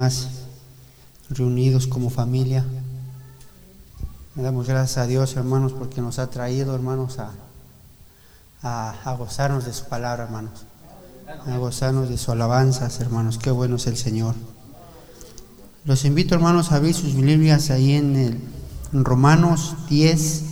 [0.00, 0.28] más
[1.28, 2.64] reunidos como familia.
[4.36, 7.32] Le damos gracias a Dios, hermanos, porque nos ha traído, hermanos, a,
[8.62, 10.66] a, gozarnos de su palabra, hermanos.
[11.48, 13.38] A gozarnos de su alabanzas, hermanos.
[13.38, 14.36] Qué bueno es el Señor.
[15.84, 18.40] Los invito, hermanos, a abrir sus Biblias ahí en, el,
[18.92, 20.44] en Romanos 10,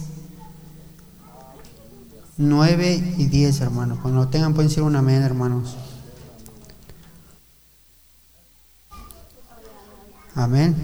[2.39, 4.01] 9 y 10, hermanos.
[4.03, 5.77] Cuando lo tengan, pueden decir un amén, hermanos.
[10.37, 10.77] Amén.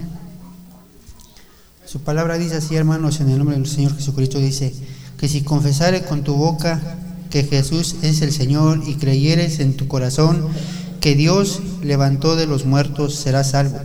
[1.85, 4.73] Su palabra dice así, hermanos, en el nombre del Señor Jesucristo, dice,
[5.19, 6.81] que si confesare con tu boca
[7.29, 10.49] que Jesús es el Señor y creyeres en tu corazón
[10.99, 13.79] que Dios levantó de los muertos, serás salvo.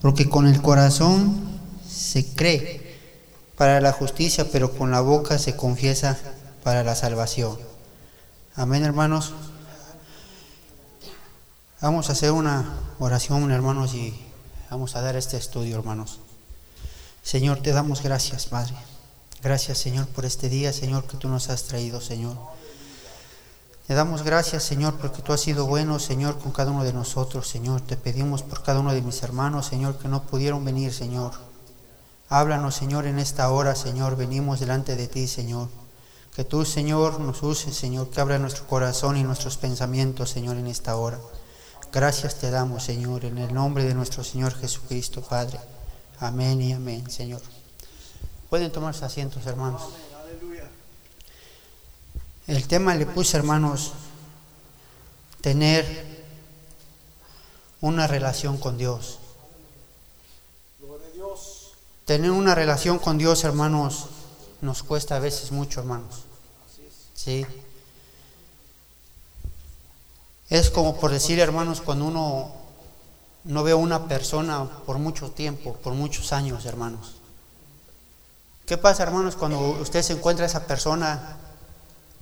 [0.00, 1.40] Porque con el corazón
[1.86, 2.96] se cree
[3.58, 6.18] para la justicia, pero con la boca se confiesa
[6.64, 7.58] para la salvación.
[8.54, 9.34] Amén, hermanos.
[11.82, 12.64] Vamos a hacer una
[12.98, 14.31] oración, hermanos, y
[14.72, 16.20] Vamos a dar este estudio, hermanos.
[17.22, 18.74] Señor, te damos gracias, Padre.
[19.42, 22.38] Gracias, Señor, por este día, Señor, que tú nos has traído, Señor.
[23.86, 27.48] Te damos gracias, Señor, porque tú has sido bueno, Señor, con cada uno de nosotros,
[27.48, 27.82] Señor.
[27.82, 31.32] Te pedimos por cada uno de mis hermanos, Señor, que no pudieron venir, Señor.
[32.30, 34.16] Háblanos, Señor, en esta hora, Señor.
[34.16, 35.68] Venimos delante de ti, Señor.
[36.34, 40.68] Que tú, Señor, nos uses, Señor, que abra nuestro corazón y nuestros pensamientos, Señor, en
[40.68, 41.18] esta hora.
[41.92, 45.60] Gracias te damos, Señor, en el nombre de nuestro Señor Jesucristo, Padre.
[46.20, 47.42] Amén y amén, Señor.
[48.48, 49.82] Pueden tomarse asientos, hermanos.
[52.46, 53.92] El tema le puse, hermanos,
[55.42, 55.84] tener
[57.82, 59.18] una relación con Dios.
[62.06, 64.06] Tener una relación con Dios, hermanos,
[64.62, 66.24] nos cuesta a veces mucho, hermanos.
[67.14, 67.44] Sí.
[70.52, 72.52] Es como por decir, hermanos, cuando uno
[73.44, 77.14] no ve a una persona por mucho tiempo, por muchos años, hermanos.
[78.66, 81.38] ¿Qué pasa, hermanos, cuando usted se encuentra a esa persona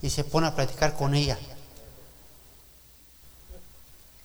[0.01, 1.41] y se pone a platicar con ella?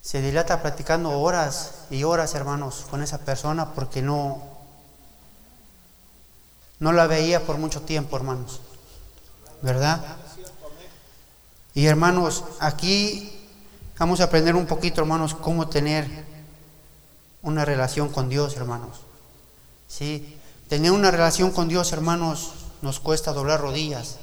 [0.03, 4.39] Se dilata platicando horas y horas, hermanos, con esa persona porque no,
[6.77, 8.61] no la veía por mucho tiempo, hermanos.
[9.63, 9.99] ¿Verdad?
[11.73, 13.34] Y hermanos, aquí
[13.97, 16.25] Vamos a aprender un poquito, hermanos, cómo tener
[17.41, 18.99] una relación con Dios, hermanos.
[19.87, 24.17] Sí, tener una relación con Dios, hermanos, nos cuesta doblar rodillas.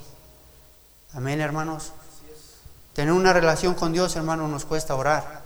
[1.13, 1.91] Amén, hermanos.
[2.93, 5.41] Tener una relación con Dios, hermanos, nos cuesta orar.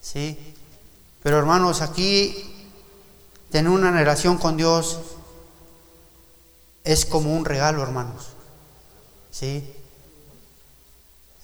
[0.00, 0.54] Sí.
[1.22, 2.68] Pero hermanos, aquí
[3.50, 5.00] tener una relación con Dios
[6.84, 8.28] es como un regalo, hermanos.
[9.30, 9.74] Sí.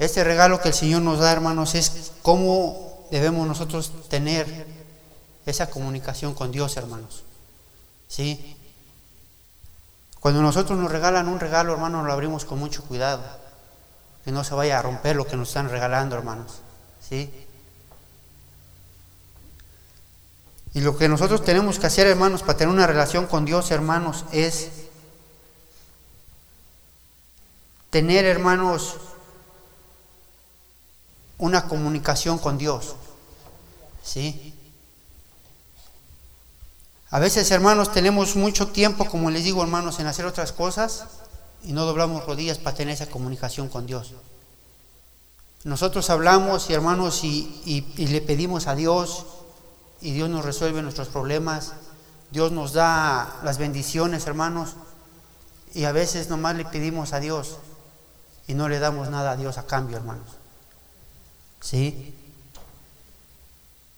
[0.01, 4.67] Este regalo que el Señor nos da, hermanos, es cómo debemos nosotros tener
[5.45, 7.23] esa comunicación con Dios, hermanos.
[8.09, 8.57] ¿Sí?
[10.19, 13.23] Cuando nosotros nos regalan un regalo, hermanos, lo abrimos con mucho cuidado.
[14.25, 16.63] Que no se vaya a romper lo que nos están regalando, hermanos.
[17.07, 17.31] ¿Sí?
[20.73, 24.25] Y lo que nosotros tenemos que hacer, hermanos, para tener una relación con Dios, hermanos,
[24.33, 24.71] es
[27.91, 28.97] tener, hermanos,
[31.41, 32.95] una comunicación con Dios.
[34.05, 34.55] ¿Sí?
[37.11, 41.07] A veces, hermanos, tenemos mucho tiempo, como les digo, hermanos, en hacer otras cosas
[41.65, 44.13] y no doblamos rodillas para tener esa comunicación con Dios.
[45.65, 49.27] Nosotros hablamos, y hermanos, y, y le pedimos a Dios
[50.01, 51.73] y Dios nos resuelve nuestros problemas.
[52.31, 54.77] Dios nos da las bendiciones, hermanos,
[55.75, 57.59] y a veces nomás le pedimos a Dios
[58.47, 60.40] y no le damos nada a Dios a cambio, hermanos.
[61.61, 62.15] ¿Sí?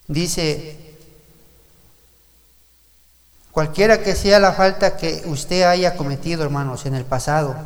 [0.08, 0.96] Dice,
[3.50, 7.56] cualquiera que sea la falta que usted haya cometido, hermanos, en el pasado,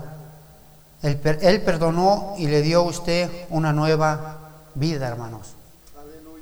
[1.02, 4.38] él, él perdonó y le dio a usted una nueva
[4.74, 5.48] vida, hermanos.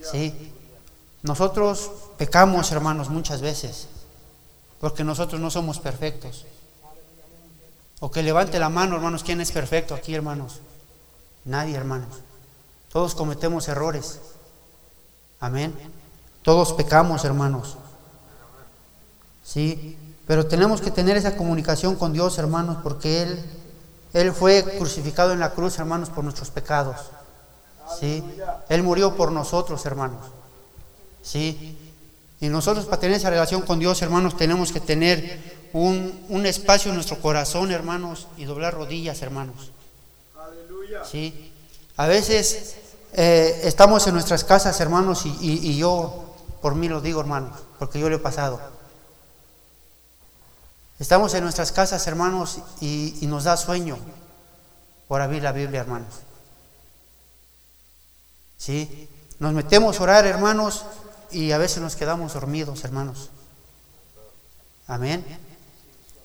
[0.03, 0.53] ¿Sí?
[1.23, 3.89] Nosotros pecamos, hermanos, muchas veces,
[4.81, 6.45] porque nosotros no somos perfectos.
[8.01, 10.61] O que levante la mano, hermanos, ¿quién es perfecto aquí, hermanos?
[11.47, 12.24] Nadie, hermanos.
[12.95, 14.21] Todos cometemos errores.
[15.41, 15.75] Amén.
[16.45, 17.77] Todos pecamos, hermanos.
[19.43, 19.99] Sí,
[20.29, 23.45] pero tenemos que tener esa comunicación con Dios, hermanos, porque Él,
[24.13, 27.11] Él fue crucificado en la cruz, hermanos, por nuestros pecados.
[27.99, 28.23] Sí,
[28.69, 30.27] Él murió por nosotros, hermanos.
[31.21, 31.77] Sí,
[32.41, 36.91] y nosotros para tener esa relación con Dios, hermanos, tenemos que tener un, un espacio
[36.91, 39.73] en nuestro corazón, hermanos, y doblar rodillas, hermanos.
[41.11, 41.53] Sí,
[41.97, 42.77] a veces
[43.17, 48.09] eh, estamos en nuestras casas, hermanos, y, yo por mí lo digo, hermanos, porque yo
[48.11, 48.61] lo he pasado.
[50.99, 53.99] Estamos en nuestras casas, hermanos, y, nos da sueño
[55.07, 56.13] por abrir la Biblia, hermanos.
[58.57, 59.09] ¿Sí?
[59.39, 60.85] Nos metemos a orar, hermanos,
[61.31, 63.31] y a veces nos quedamos dormidos, hermanos.
[64.89, 65.25] Amén.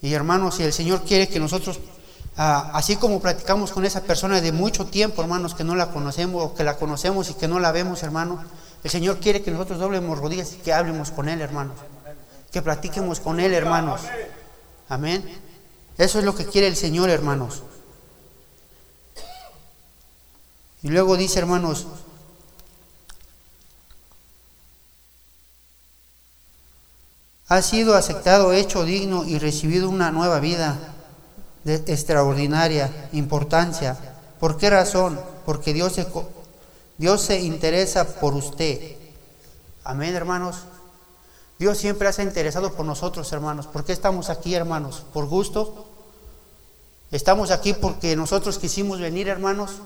[0.02, 1.80] Y hermanos, si el Señor quiere que nosotros,
[2.38, 6.44] ah, así como platicamos con esa persona de mucho tiempo, hermanos, que no la conocemos
[6.44, 8.46] o que la conocemos y que no la vemos, hermanos,
[8.84, 11.78] el Señor quiere que nosotros doblemos rodillas y que hablemos con Él, hermanos.
[12.52, 14.02] Que platiquemos con Él, hermanos.
[14.88, 15.24] Amén.
[15.98, 17.64] Eso es lo que quiere el Señor, hermanos.
[20.82, 21.88] Y luego dice, hermanos,
[27.50, 30.78] ha sido aceptado, hecho digno y recibido una nueva vida
[31.76, 33.98] extraordinaria importancia.
[34.40, 35.20] ¿Por qué razón?
[35.46, 36.08] Porque Dios se,
[36.98, 38.96] Dios se interesa por usted.
[39.84, 40.58] Amén, hermanos.
[41.58, 43.68] Dios siempre se ha interesado por nosotros, hermanos.
[43.68, 45.04] ¿Por qué estamos aquí, hermanos?
[45.14, 45.88] ¿Por gusto?
[47.12, 49.82] ¿Estamos aquí porque nosotros quisimos venir, hermanos?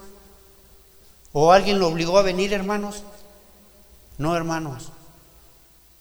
[1.32, 3.04] ¿O alguien lo obligó a venir, hermanos?
[4.18, 4.90] No, hermanos.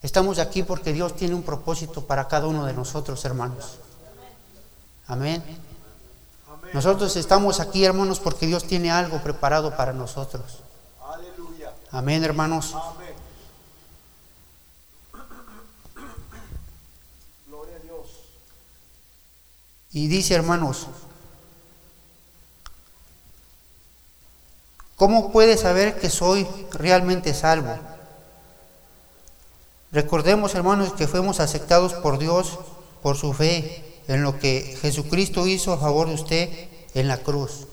[0.03, 3.79] Estamos aquí porque Dios tiene un propósito para cada uno de nosotros, hermanos.
[5.07, 5.43] Amén.
[6.73, 10.61] Nosotros estamos aquí, hermanos, porque Dios tiene algo preparado para nosotros.
[11.91, 12.75] Amén, hermanos.
[19.93, 20.87] Y dice, hermanos,
[24.97, 27.79] ¿cómo puede saber que soy realmente salvo?
[29.93, 32.59] Recordemos, hermanos, que fuimos aceptados por Dios
[33.03, 37.67] por su fe en lo que Jesucristo hizo a favor de usted en la cruz.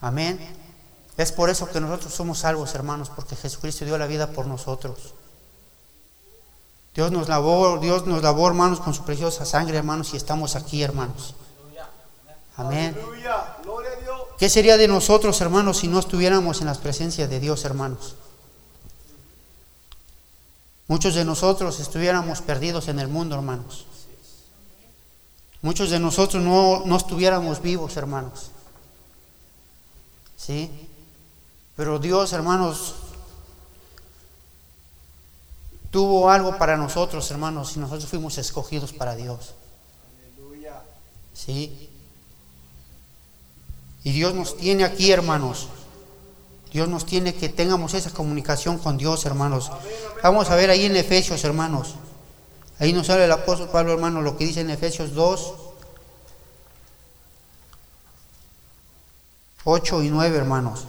[0.00, 0.38] Amén.
[1.16, 5.14] Es por eso que nosotros somos salvos, hermanos, porque Jesucristo dio la vida por nosotros.
[6.94, 10.82] Dios nos lavó, Dios nos lavó, hermanos, con su preciosa sangre, hermanos, y estamos aquí,
[10.82, 11.34] hermanos.
[12.56, 12.96] Amén.
[14.38, 18.16] ¿Qué sería de nosotros, hermanos, si no estuviéramos en las presencias de Dios, hermanos?
[20.88, 23.86] Muchos de nosotros estuviéramos perdidos en el mundo, hermanos.
[25.62, 28.50] Muchos de nosotros no, no estuviéramos vivos, hermanos.
[30.36, 30.70] ¿Sí?
[31.76, 32.96] Pero Dios, hermanos,
[35.92, 39.54] tuvo algo para nosotros, hermanos, y nosotros fuimos escogidos para Dios.
[41.32, 41.88] ¿Sí?
[44.02, 45.68] Y Dios nos tiene aquí, hermanos.
[46.72, 49.70] Dios nos tiene que tengamos esa comunicación con Dios, hermanos.
[50.22, 51.94] Vamos a ver ahí en Efesios, hermanos.
[52.82, 55.54] Ahí nos sale el apóstol Pablo, hermano, lo que dice en Efesios 2,
[59.62, 60.86] 8 y 9, hermanos.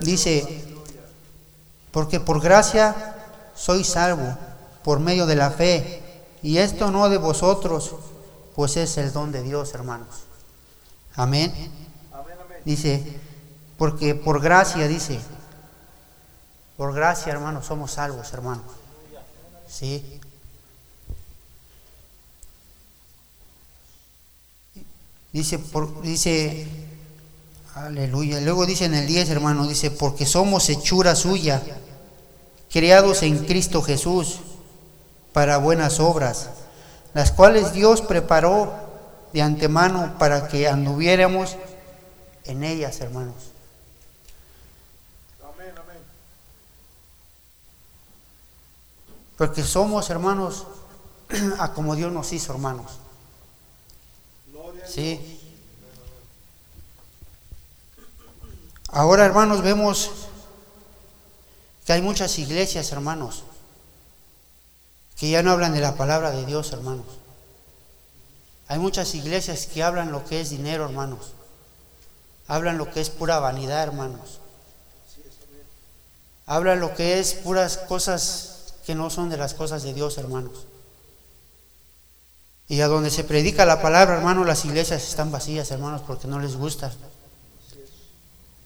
[0.00, 0.64] Dice,
[1.92, 3.14] porque por gracia
[3.54, 4.36] soy salvo
[4.82, 6.02] por medio de la fe,
[6.42, 7.94] y esto no de vosotros,
[8.56, 10.24] pues es el don de Dios, hermanos.
[11.14, 11.54] Amén.
[12.64, 13.27] Dice,
[13.78, 15.18] porque por gracia, dice,
[16.76, 18.66] por gracia, hermanos, somos salvos, hermanos.
[19.66, 20.20] Sí.
[25.32, 26.66] Dice, por, dice,
[27.74, 28.40] aleluya.
[28.40, 31.62] Luego dice en el 10, hermano, dice, porque somos hechura suya,
[32.70, 34.40] creados en Cristo Jesús
[35.32, 36.50] para buenas obras
[37.14, 38.72] las cuales Dios preparó
[39.32, 41.56] de antemano para que anduviéramos
[42.44, 43.34] en ellas, hermanos.
[45.42, 45.98] Amén, amén.
[49.38, 50.66] Porque somos, hermanos,
[51.58, 52.98] a como Dios nos hizo, hermanos.
[54.86, 55.40] Sí.
[58.88, 60.10] Ahora, hermanos, vemos
[61.86, 63.44] que hay muchas iglesias, hermanos,
[65.16, 67.06] que ya no hablan de la palabra de Dios, hermanos.
[68.66, 71.32] Hay muchas iglesias que hablan lo que es dinero, hermanos.
[72.48, 74.40] Hablan lo que es pura vanidad, hermanos.
[76.46, 78.57] Hablan lo que es puras cosas
[78.88, 80.64] que no son de las cosas de Dios, hermanos.
[82.68, 86.38] Y a donde se predica la palabra, hermanos, las iglesias están vacías, hermanos, porque no
[86.38, 86.90] les gusta.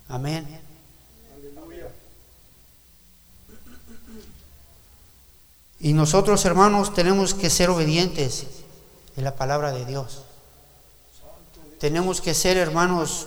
[0.08, 0.46] Amén.
[5.80, 8.46] Y nosotros, hermanos, tenemos que ser obedientes
[9.16, 10.22] en la palabra de Dios.
[11.80, 13.26] Tenemos que ser, hermanos,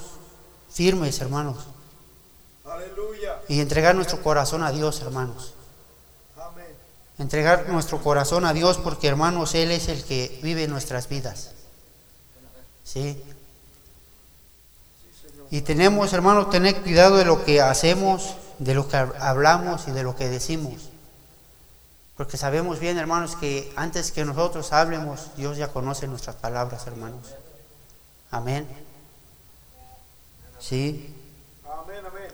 [0.72, 1.58] firmes, hermanos.
[3.50, 5.56] Y entregar nuestro corazón a Dios, hermanos.
[7.18, 11.52] Entregar nuestro corazón a Dios porque, hermanos, Él es el que vive nuestras vidas.
[12.84, 13.24] ¿Sí?
[15.50, 20.04] Y tenemos, hermanos, tener cuidado de lo que hacemos, de lo que hablamos y de
[20.04, 20.90] lo que decimos.
[22.18, 27.34] Porque sabemos bien, hermanos, que antes que nosotros hablemos, Dios ya conoce nuestras palabras, hermanos.
[28.32, 28.68] Amén.
[30.60, 31.14] ¿Sí?
[31.66, 32.32] Amén, amén.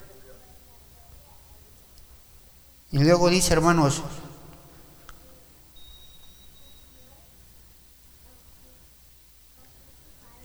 [2.91, 4.01] Y luego dice, hermanos,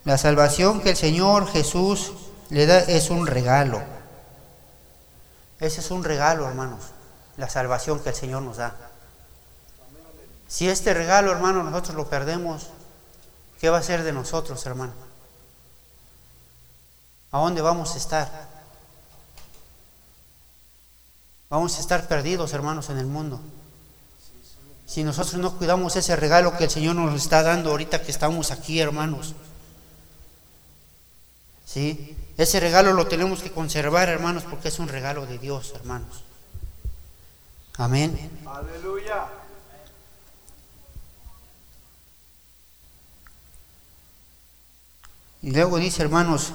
[0.07, 2.13] la salvación que el Señor Jesús
[2.49, 3.83] le da es un regalo.
[5.59, 6.85] Ese es un regalo, hermanos,
[7.37, 8.77] la salvación que el Señor nos da.
[10.47, 12.69] Si este regalo, hermano, nosotros lo perdemos,
[13.61, 14.93] ¿qué va a ser de nosotros, hermano?
[17.33, 18.31] ¿A dónde vamos a estar?
[21.51, 23.41] Vamos a estar perdidos, hermanos, en el mundo.
[24.87, 28.53] Si nosotros no cuidamos ese regalo que el Señor nos está dando ahorita que estamos
[28.53, 29.35] aquí, hermanos.
[31.67, 32.17] ¿Sí?
[32.39, 36.23] Ese regalo lo tenemos que conservar, hermanos, porque es un regalo de Dios, hermanos.
[37.77, 38.31] Amén.
[38.47, 39.27] Aleluya.
[45.43, 46.53] Y luego dice, hermanos,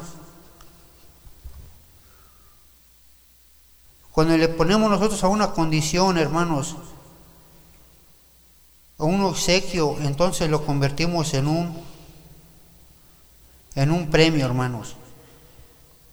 [4.11, 6.75] cuando le ponemos nosotros a una condición, hermanos,
[8.97, 11.91] a un obsequio, entonces lo convertimos en un
[13.75, 14.95] en un premio, hermanos.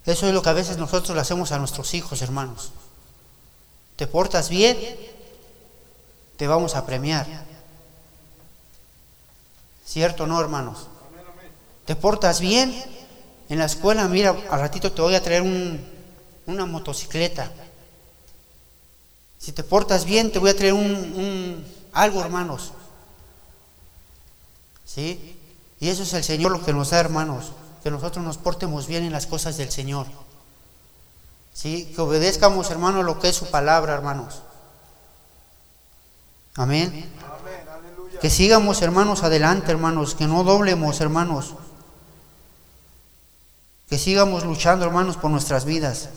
[0.09, 2.73] Eso es lo que a veces nosotros le hacemos a nuestros hijos, hermanos.
[3.95, 4.79] Te portas bien,
[6.38, 7.27] te vamos a premiar.
[9.85, 10.87] ¿Cierto o no, hermanos?
[11.85, 12.75] te portas bien,
[13.50, 15.43] en la escuela, mira, al ratito te voy a traer
[16.47, 17.53] una motocicleta.
[19.38, 22.73] Si te portas bien, te voy a traer un, algo, hermanos.
[24.87, 25.38] ¿Sí?
[25.81, 29.04] Y eso es el Señor lo que nos da, hermanos, que nosotros nos portemos bien
[29.04, 30.06] en las cosas del Señor.
[31.52, 31.92] ¿Sí?
[31.94, 34.42] Que obedezcamos, hermanos, lo que es su palabra, hermanos.
[36.56, 37.11] Amén.
[38.20, 41.54] Que sigamos, hermanos, adelante, hermanos, que no doblemos, hermanos.
[43.88, 46.08] Que sigamos luchando, hermanos, por nuestras vidas.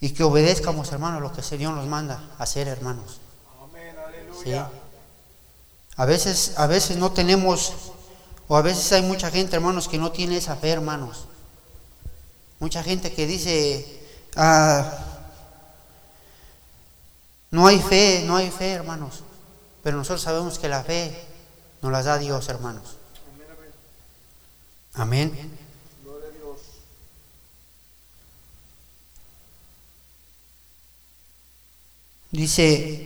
[0.00, 3.20] Y que obedezcamos, hermanos, lo que el Señor nos manda hacer, hermanos.
[3.62, 3.96] Amén,
[5.96, 7.72] A veces, a veces no tenemos,
[8.48, 11.26] o a veces hay mucha gente, hermanos, que no tiene esa fe, hermanos.
[12.60, 14.00] Mucha gente que dice,
[14.36, 14.90] ah,
[17.50, 19.22] no hay fe, no hay fe, hermanos.
[19.82, 21.26] Pero nosotros sabemos que la fe
[21.82, 22.96] nos la da Dios, hermanos.
[24.94, 25.58] Amén.
[32.30, 33.05] Dice,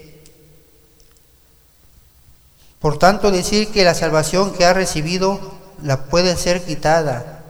[2.80, 5.38] por tanto decir que la salvación que ha recibido
[5.82, 7.44] la puede ser quitada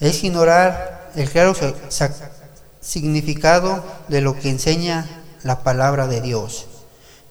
[0.00, 1.54] es ignorar el claro
[2.80, 5.06] significado de lo que enseña
[5.42, 6.66] la palabra de Dios.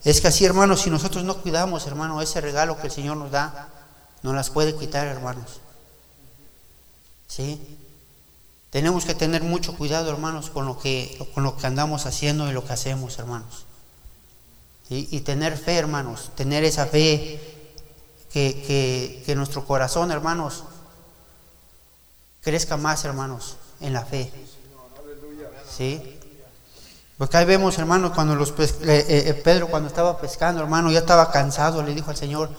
[0.04, 3.32] Es que así, hermanos, si nosotros no cuidamos, hermano, ese regalo que el Señor nos
[3.32, 3.70] da,
[4.24, 5.62] no las puede quitar, hermanos.
[7.28, 7.78] ¿Sí?
[8.72, 12.54] Tenemos que tener mucho cuidado, hermanos, con lo que, con lo que andamos haciendo y
[12.54, 13.66] lo que hacemos, hermanos.
[14.93, 17.39] Y tener fe, hermanos, tener esa fe
[18.29, 20.65] que, que, nuestro corazón, hermanos,
[22.41, 24.29] crezca más, hermanos, en la fe.
[25.77, 26.19] ¿Sí?
[27.17, 31.31] Porque ahí vemos, hermanos, cuando los eh, eh, Pedro cuando estaba pescando, hermano, ya estaba
[31.31, 32.50] cansado, le dijo al Señor,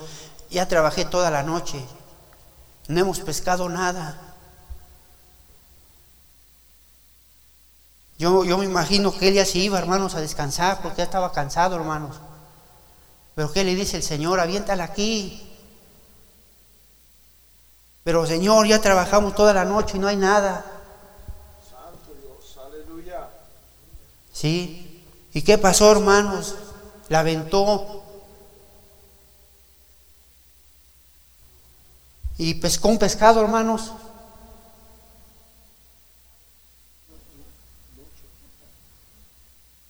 [0.48, 1.84] ya trabajé toda la noche,
[2.88, 4.31] no hemos pescado nada.
[8.18, 11.76] Yo, me imagino que él ya se iba, hermanos, a descansar porque ya estaba cansado,
[11.76, 12.16] hermanos.
[13.34, 14.38] Pero ¿qué le dice el Señor?
[14.38, 15.48] Aviéntala aquí.
[18.04, 20.64] Pero Señor, ya trabajamos toda la noche y no hay nada.
[21.68, 23.28] Santo Dios, aleluya.
[24.32, 25.04] ¿Sí?
[25.32, 26.56] ¿Y qué pasó, hermanos?
[27.08, 28.02] La aventó.
[32.38, 33.92] Y pescó un pescado, hermanos.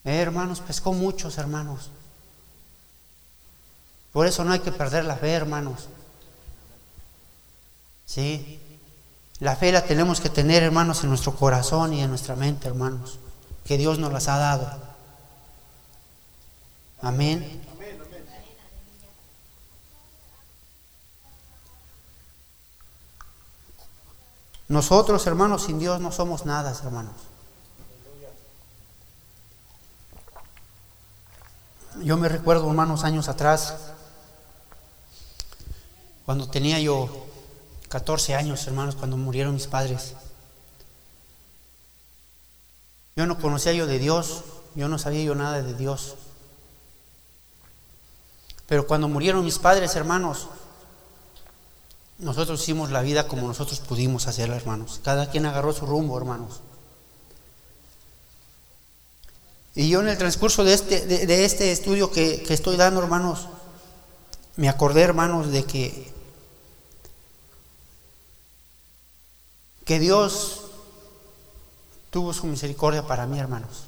[0.04, 1.90] Eh, hermanos, pescó muchos hermanos.
[4.12, 5.88] Por eso no hay que perder la fe, hermanos.
[8.04, 8.61] Sí.
[9.38, 13.18] La fe la tenemos que tener, hermanos, en nuestro corazón y en nuestra mente, hermanos.
[13.64, 14.71] Que Dios nos las ha dado.
[17.00, 17.62] Amén.
[24.68, 27.32] Nosotros, hermanos, sin Dios no somos nada, hermanos.
[32.00, 33.75] Yo me recuerdo, hermanos, años atrás,
[36.25, 37.26] cuando tenía yo
[37.88, 40.14] 14 años, hermanos, cuando murieron mis padres.
[43.14, 44.42] Yo no conocía yo de Dios,
[44.75, 46.14] yo no sabía yo nada de Dios.
[48.66, 50.49] Pero cuando murieron mis padres, hermanos,
[52.18, 55.00] nosotros hicimos la vida como nosotros pudimos hacerla, hermanos.
[55.04, 56.61] Cada quien agarró su rumbo, hermanos.
[59.75, 63.49] Y yo en el transcurso de este, de, este estudio que, que estoy dando, hermanos,
[64.57, 66.12] me acordé, hermanos, de que,
[69.85, 70.62] que Dios
[72.11, 73.85] tuvo su misericordia para mí, hermanos.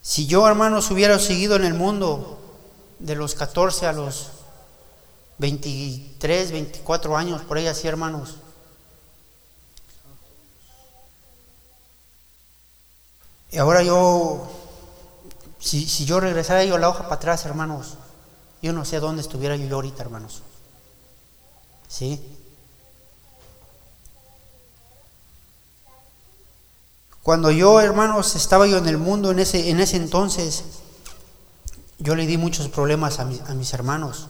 [0.00, 2.38] Si yo, hermanos, hubiera seguido en el mundo
[2.98, 4.28] de los 14 a los
[5.38, 8.36] 23, 24 años, por ahí así, hermanos,
[13.54, 14.50] y ahora yo,
[15.60, 17.94] si, si yo regresara yo la hoja para atrás, hermanos,
[18.60, 20.42] yo no sé dónde estuviera yo ahorita, hermanos.
[21.86, 22.20] ¿Sí?
[27.22, 30.64] Cuando yo, hermanos, estaba yo en el mundo en ese, en ese entonces,
[32.00, 34.26] yo le di muchos problemas a, a mis hermanos.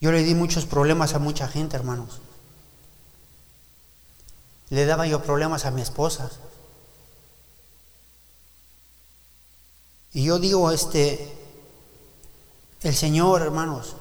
[0.00, 2.22] Yo le di muchos problemas a mucha gente, hermanos.
[4.70, 6.30] Le daba yo problemas a mi esposa.
[10.12, 11.32] Y yo digo, este,
[12.82, 13.96] el Señor, hermanos,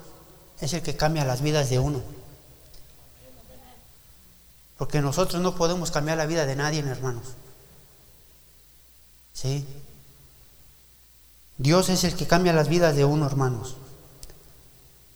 [0.60, 2.02] es el que cambia las vidas de uno.
[4.78, 7.24] Porque nosotros no podemos cambiar la vida de nadie, hermanos.
[9.34, 9.66] ¿Sí?
[11.58, 13.76] Dios es el que cambia las vidas de uno, hermanos.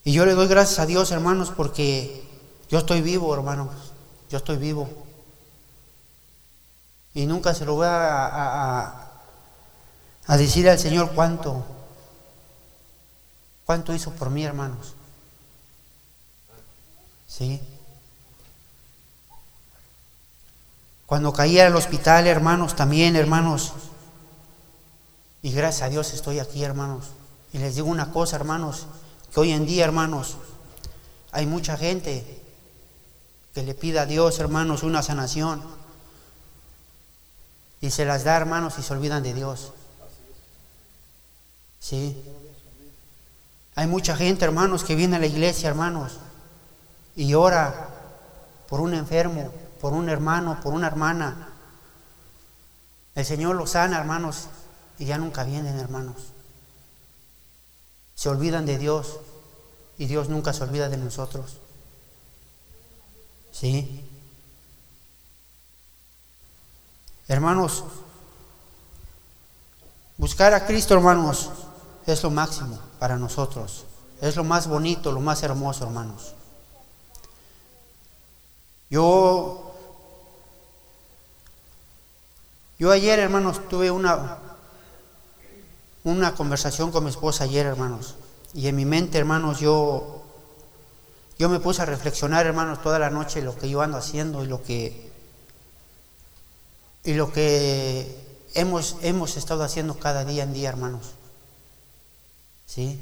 [0.03, 2.23] Y yo le doy gracias a Dios, hermanos, porque
[2.69, 3.73] yo estoy vivo, hermanos.
[4.29, 4.89] Yo estoy vivo.
[7.19, 9.11] Y nunca se lo voy a,
[10.25, 11.65] a, decir al Señor cuánto,
[13.65, 14.93] cuánto hizo por mí, hermanos.
[17.27, 17.61] ¿Sí?
[21.05, 23.73] Cuando caí al hospital, hermanos, también, hermanos.
[25.41, 27.08] Y gracias a Dios estoy aquí, hermanos.
[27.51, 28.88] Y les digo una cosa, hermanos,
[29.34, 30.38] que hoy en día, hermanos,
[31.34, 32.41] hay mucha gente
[33.53, 35.78] que le pide a Dios, hermanos, una sanación.
[37.81, 39.73] Y se las da, hermanos, y se olvidan de Dios.
[41.79, 42.21] Sí.
[43.75, 46.17] Hay mucha gente, hermanos, que viene a la iglesia, hermanos,
[47.15, 47.89] y ora
[48.67, 51.49] por un enfermo, por un hermano, por una hermana.
[53.15, 54.47] El Señor los sana, hermanos,
[54.97, 56.33] y ya nunca vienen, hermanos.
[58.15, 59.19] Se olvidan de Dios
[59.97, 61.59] y Dios nunca se olvida de nosotros.
[63.51, 64.09] ¿Sí?
[67.29, 67.85] Hermanos,
[70.17, 71.49] buscar a Cristo, hermanos,
[72.05, 73.85] es lo máximo para nosotros.
[74.19, 76.33] Es lo más bonito, lo más hermoso, hermanos.
[78.89, 79.69] Yo
[82.79, 84.37] Yo ayer, hermanos, tuve una,
[86.05, 88.15] una conversación con mi esposa ayer, hermanos.
[88.53, 90.23] Y en mi mente, hermanos, yo,
[91.37, 94.47] yo me puse a reflexionar, hermanos, toda la noche lo que yo ando haciendo y
[94.47, 95.09] lo que,
[97.03, 101.12] y lo que hemos, hemos estado haciendo cada día en día, hermanos.
[102.65, 103.01] ¿Sí?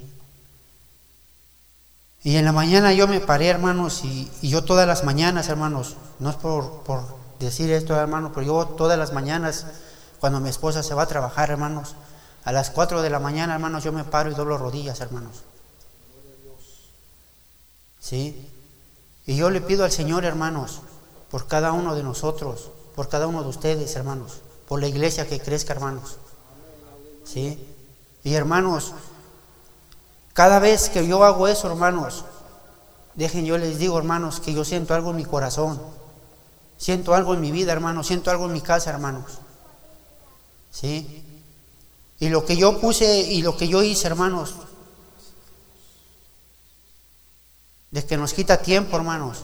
[2.23, 6.29] Y en la mañana yo me paré, hermanos, y, yo todas las mañanas, hermanos, no
[6.29, 7.03] es por, por
[7.39, 9.65] decir esto, hermano, pero yo todas las mañanas,
[10.19, 11.95] cuando mi esposa se va a trabajar, hermanos,
[12.43, 15.43] a las 4 de la mañana, hermanos, yo me paro y doblo rodillas, hermanos.
[17.99, 18.49] ¿Sí?
[19.25, 20.81] Y yo le pido al Señor, hermanos,
[21.29, 25.39] por cada uno de nosotros, por cada uno de ustedes, hermanos, por la iglesia que
[25.39, 26.17] crezca, hermanos.
[27.23, 27.63] ¿Sí?
[28.25, 28.91] Y hermanos,
[30.33, 32.25] cada vez que yo hago eso, hermanos,
[33.15, 35.79] dejen, yo les digo, hermanos, que yo siento algo en mi corazón
[36.77, 38.07] Siento algo en mi vida, hermanos.
[38.07, 39.39] Siento algo en mi casa, hermanos.
[40.71, 41.23] ¿Sí?
[42.19, 44.53] Y lo que yo puse y lo que yo hice, hermanos,
[47.89, 49.43] de que nos quita tiempo, hermanos,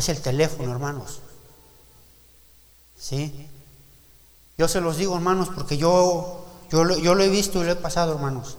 [0.00, 1.20] es el teléfono, hermanos.
[2.98, 3.48] ¿Sí?
[4.58, 7.76] Yo se los digo, hermanos, porque yo, yo, yo lo he visto y lo he
[7.76, 8.58] pasado, hermanos.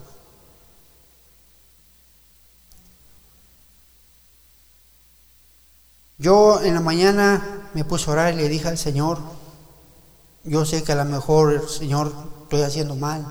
[6.18, 9.20] Yo en la mañana me puse a orar y le dije al Señor,
[10.44, 13.26] yo sé que a lo mejor, Señor, estoy haciendo mal,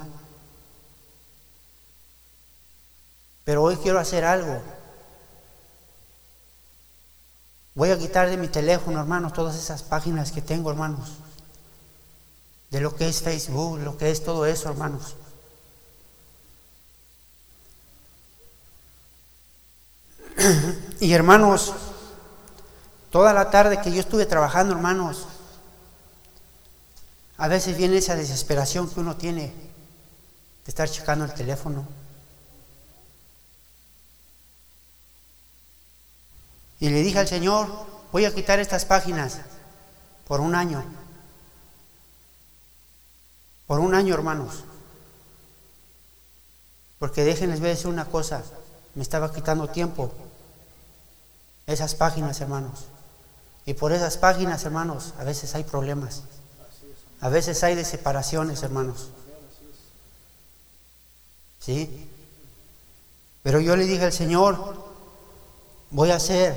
[3.45, 4.61] pero hoy quiero hacer algo.
[7.81, 11.13] Voy a quitar de mi teléfono, hermanos, todas esas páginas que tengo, hermanos.
[12.71, 15.17] de lo que es Facebook, lo que es todo eso, hermanos.
[21.01, 21.73] Y hermanos,
[23.11, 25.27] toda la tarde que yo estuve trabajando, hermanos,
[27.39, 31.87] a veces viene esa desesperación que uno tiene de estar checando el teléfono.
[36.81, 37.69] Y le dije al Señor,
[38.11, 39.41] voy a quitar estas páginas
[40.27, 40.83] por un año.
[43.67, 44.65] Por un año, hermanos.
[46.99, 48.43] Porque déjenles ver una cosa,
[48.95, 50.13] me estaba quitando tiempo.
[51.67, 52.87] Esas páginas, hermanos.
[53.67, 56.23] Y por esas páginas, hermanos, a veces hay problemas.
[57.21, 59.11] A veces hay de separaciones, hermanos.
[61.61, 62.11] ¿Sí?
[63.43, 64.90] Pero yo le dije al Señor,
[65.91, 66.55] voy a hacer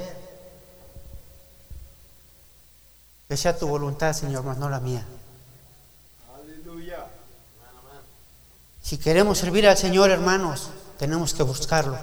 [3.28, 5.04] que sea tu voluntad, Señor, más no la mía.
[6.36, 7.08] Aleluya.
[8.82, 10.70] Si queremos servir al Señor, hermanos,
[11.00, 11.98] tenemos que buscarlo.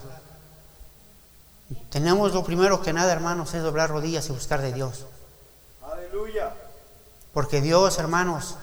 [1.91, 5.07] Tenemos lo primero que nada, hermanos, es doblar rodillas y buscar de Dios.
[5.83, 6.53] Aleluya.
[7.33, 8.57] Porque Dios, hermanos,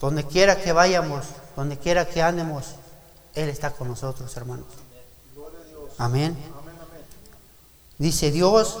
[0.00, 2.74] donde quiera que vayamos, donde quiera que andemos,
[3.34, 4.66] Él está con nosotros, hermanos.
[5.98, 6.36] Amén.
[7.98, 8.78] Dice Dios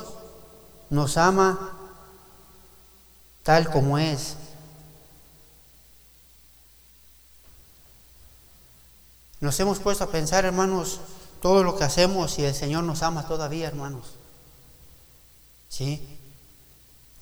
[0.90, 1.72] nos ama
[3.42, 4.36] tal como es.
[9.40, 11.00] Nos hemos puesto a pensar, hermanos,
[11.40, 14.06] todo lo que hacemos y el Señor nos ama todavía, hermanos.
[15.68, 16.18] ¿Sí?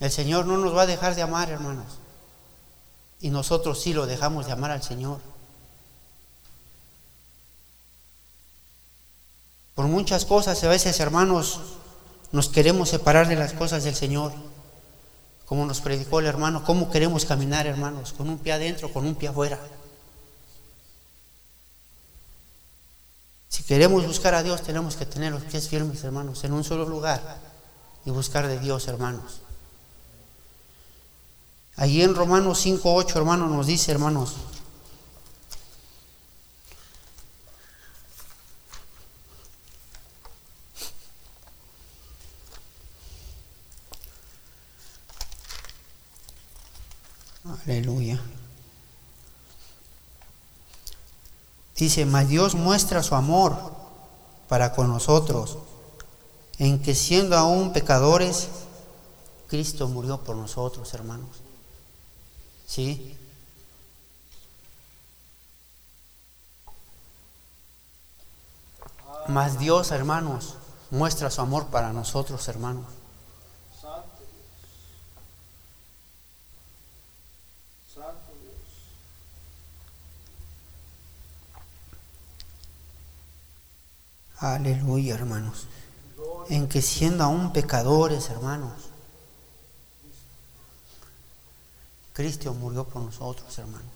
[0.00, 1.98] El Señor no nos va a dejar de amar, hermanos.
[3.20, 5.20] Y nosotros sí lo dejamos de amar al Señor.
[9.74, 11.60] Por muchas cosas a veces, hermanos,
[12.34, 14.32] nos queremos separar de las cosas del Señor.
[15.46, 18.12] Como nos predicó el hermano, ¿cómo queremos caminar, hermanos?
[18.12, 19.60] Con un pie adentro, con un pie afuera.
[23.48, 26.88] Si queremos buscar a Dios, tenemos que tener los pies firmes, hermanos, en un solo
[26.88, 27.22] lugar
[28.04, 29.40] y buscar de Dios, hermanos.
[31.76, 34.34] Allí en Romanos 5.8, hermanos, nos dice, hermanos,
[47.44, 48.20] Aleluya.
[51.76, 53.56] Dice, mas Dios muestra su amor
[54.48, 55.58] para con nosotros,
[56.58, 58.48] en que siendo aún pecadores,
[59.48, 61.28] Cristo murió por nosotros, hermanos.
[62.66, 63.16] ¿Sí?
[69.28, 70.54] Mas Dios, hermanos,
[70.90, 72.86] muestra su amor para nosotros, hermanos.
[84.44, 85.66] Aleluya, hermanos.
[86.50, 88.74] En que siendo aún pecadores, hermanos,
[92.12, 93.88] Cristo murió por nosotros, hermanos.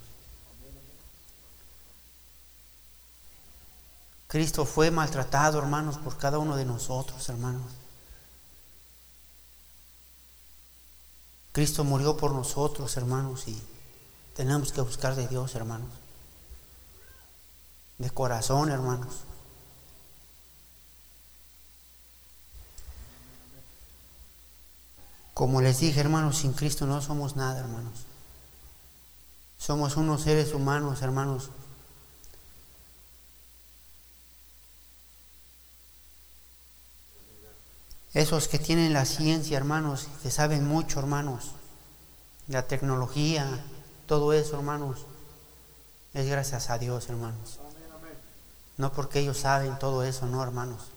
[4.26, 7.70] Cristo fue maltratado, hermanos, por cada uno de nosotros, hermanos.
[11.52, 13.62] Cristo murió por nosotros, hermanos, y
[14.34, 15.90] tenemos que buscar de Dios, hermanos.
[17.98, 19.28] De corazón, hermanos.
[25.38, 28.06] Como les dije, hermanos, sin Cristo no somos nada, hermanos.
[29.56, 31.50] Somos unos seres humanos, hermanos.
[38.14, 41.52] Esos que tienen la ciencia, hermanos, que saben mucho, hermanos.
[42.48, 43.64] La tecnología,
[44.08, 45.06] todo eso, hermanos.
[46.14, 47.60] Es gracias a Dios, hermanos.
[48.76, 50.88] No porque ellos saben todo eso, no, hermanos.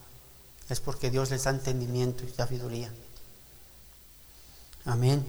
[0.67, 2.91] Es porque Dios les da entendimiento y sabiduría.
[4.85, 5.25] Amén.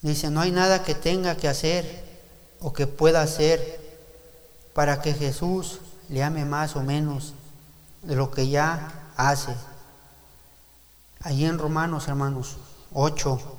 [0.00, 2.04] Dice, no hay nada que tenga que hacer
[2.60, 3.80] o que pueda hacer
[4.74, 7.34] para que Jesús le ame más o menos
[8.02, 9.54] de lo que ya hace.
[11.20, 12.56] Allí en Romanos, hermanos,
[12.92, 13.58] 8.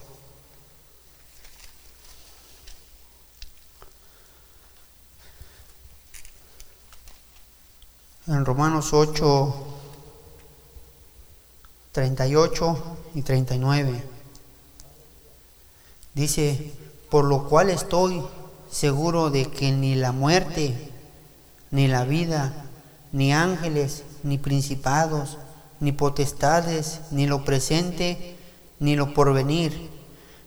[8.28, 9.73] En Romanos 8,
[11.94, 12.78] 38
[13.14, 14.04] y 39.
[16.16, 16.74] Dice,
[17.10, 18.24] por lo cual estoy
[18.70, 20.92] seguro de que ni la muerte,
[21.70, 22.52] ni la vida,
[23.12, 25.38] ni ángeles, ni principados,
[25.80, 28.38] ni potestades, ni lo presente,
[28.80, 29.92] ni lo porvenir,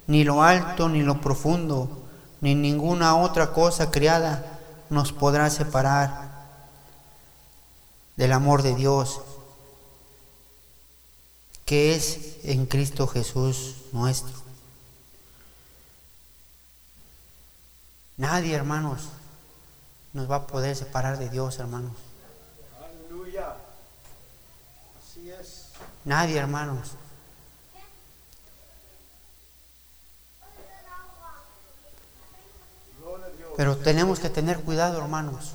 [0.08, 2.02] ni lo alto, ni lo profundo,
[2.40, 4.58] ni ninguna otra cosa creada
[4.90, 6.26] nos podrá separar
[8.16, 9.20] del amor de Dios
[11.66, 14.32] que es en Cristo Jesús nuestro.
[18.16, 19.08] Nadie, hermanos,
[20.12, 21.92] nos va a poder separar de Dios, hermanos.
[22.78, 23.56] Aleluya.
[24.96, 25.72] Así es.
[26.04, 26.92] Nadie, hermanos.
[33.56, 35.52] Pero tenemos que tener cuidado, hermanos,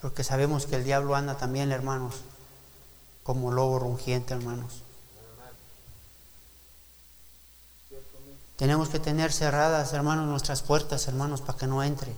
[0.00, 2.20] porque sabemos que el diablo anda también, hermanos,
[3.24, 4.82] como lobo rungiente, hermanos.
[8.56, 12.12] Tenemos que tener cerradas, hermanos, nuestras puertas, hermanos, para que no entre.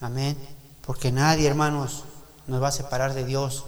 [0.00, 0.38] Amén.
[0.86, 2.04] Porque nadie, hermanos,
[2.46, 3.66] nos va a separar de Dios.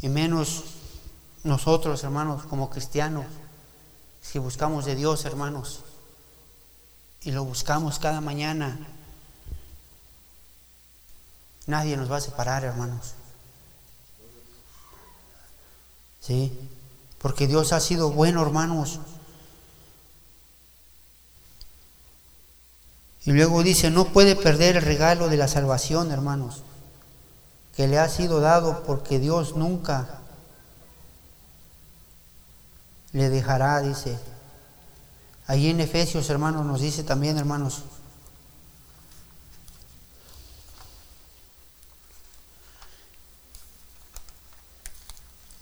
[0.00, 0.64] Y menos
[1.42, 3.26] nosotros, hermanos, como cristianos,
[4.22, 5.84] si buscamos de Dios, hermanos
[7.24, 8.78] y lo buscamos cada mañana,
[11.66, 13.14] nadie nos va a separar, hermanos.
[16.20, 16.52] ¿Sí?
[17.24, 19.00] Porque Dios ha sido bueno, hermanos.
[23.24, 26.64] Y luego dice, no puede perder el regalo de la salvación, hermanos,
[27.74, 30.20] que le ha sido dado porque Dios nunca
[33.12, 34.18] le dejará, dice,
[35.46, 37.84] Allí en Efesios, hermanos, nos dice también, hermanos,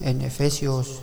[0.01, 1.03] en Efesios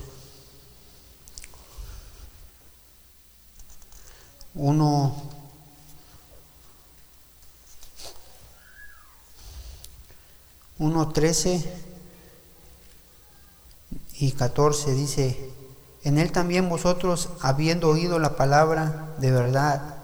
[4.55, 5.15] 1,
[10.79, 11.83] 1, 13
[14.19, 15.51] y 14 dice,
[16.03, 19.95] en él también vosotros, habiendo oído la palabra de verdad,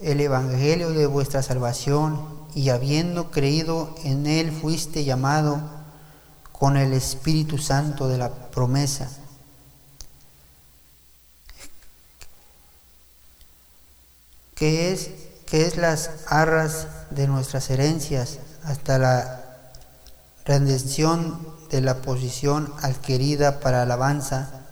[0.00, 5.60] el evangelio de vuestra salvación, y habiendo creído en él, fuiste llamado
[6.52, 9.10] con el Espíritu Santo de la promesa.
[14.56, 15.10] Que es,
[15.44, 19.44] que es las arras de nuestras herencias hasta la
[20.44, 24.62] redención de la posición adquirida para alabanza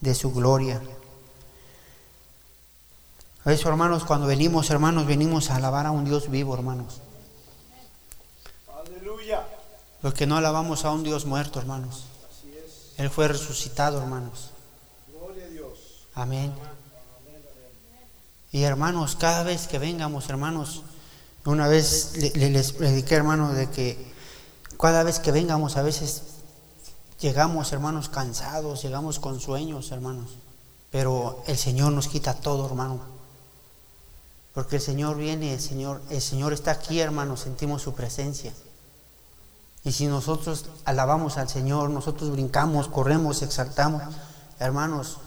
[0.00, 0.80] de su gloria.
[3.44, 7.00] Eso, hermanos, cuando venimos, hermanos, venimos a alabar a un Dios vivo, hermanos.
[8.86, 9.44] Aleluya.
[10.00, 12.04] Porque no alabamos a un Dios muerto, hermanos.
[12.98, 14.50] Él fue resucitado, hermanos.
[15.08, 15.78] Gloria a Dios.
[16.14, 16.52] Amén.
[18.52, 20.82] Y hermanos, cada vez que vengamos, hermanos,
[21.44, 24.12] una vez les prediqué, hermanos, de que
[24.78, 26.22] cada vez que vengamos, a veces
[27.22, 30.38] Llegamos, hermanos, cansados, llegamos con sueños, hermanos.
[30.90, 32.98] Pero el Señor nos quita todo, hermano.
[34.52, 38.52] Porque el Señor viene, el Señor, el Señor está aquí, hermanos, sentimos su presencia.
[39.84, 44.02] Y si nosotros alabamos al Señor, nosotros brincamos, corremos, exaltamos,
[44.58, 45.18] hermanos,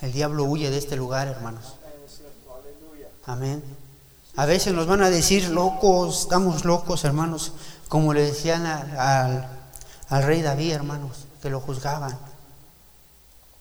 [0.00, 1.74] el diablo huye de este lugar, hermanos.
[3.28, 3.62] Amén.
[4.34, 7.52] A veces nos van a decir locos, estamos locos, hermanos,
[7.88, 9.58] como le decían al
[10.08, 12.18] al rey David, hermanos, que lo juzgaban,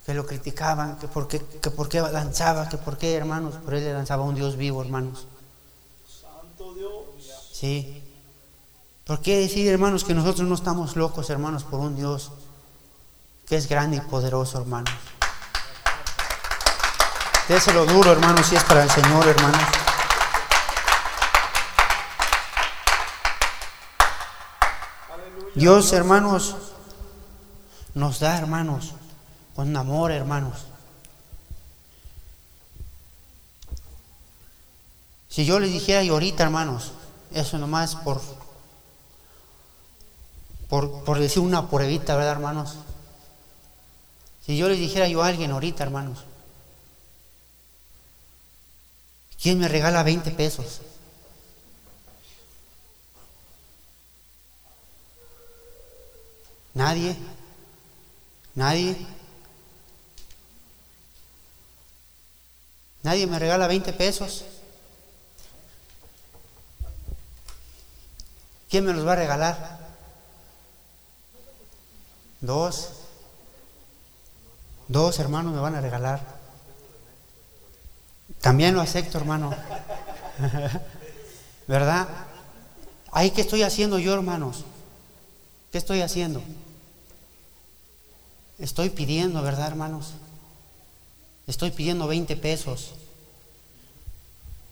[0.06, 3.74] que lo criticaban, que por qué, que por qué danzaba, que por qué, hermanos, por
[3.74, 5.28] él le danzaba un Dios vivo, hermanos.
[6.08, 6.92] Santo Dios.
[7.52, 8.04] Sí.
[9.06, 12.32] ¿Por qué decir, hermanos, que nosotros no estamos locos, hermanos, por un Dios
[13.46, 14.94] que es grande y poderoso, hermanos?
[17.48, 19.62] Déselo duro, hermanos, si es para el Señor, hermanos.
[25.56, 26.56] Dios, hermanos,
[27.94, 28.96] nos da, hermanos,
[29.56, 30.66] con amor, hermanos.
[35.30, 36.92] Si yo les dijera y ahorita, hermanos,
[37.32, 38.22] eso nomás por,
[40.68, 42.76] por, por decir una pruebita, ¿verdad, hermanos?
[44.46, 46.26] Si yo les dijera yo a alguien ahorita, hermanos,
[49.42, 50.82] ¿quién me regala 20 pesos?
[56.78, 57.16] Nadie.
[58.54, 58.96] Nadie.
[63.02, 64.46] Nadie me regala 20 pesos.
[68.70, 69.80] ¿Quién me los va a regalar?
[72.42, 72.90] Dos.
[74.88, 76.37] Dos hermanos me van a regalar.
[78.48, 79.54] También lo acepto, hermano.
[81.68, 82.08] ¿Verdad?
[83.12, 84.64] Ahí qué estoy haciendo yo, hermanos.
[85.70, 86.42] ¿Qué estoy haciendo?
[88.58, 90.14] Estoy pidiendo, ¿verdad, hermanos?
[91.46, 92.94] Estoy pidiendo 20 pesos.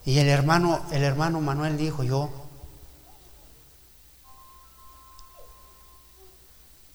[0.05, 2.29] Y el hermano, el hermano Manuel dijo, yo,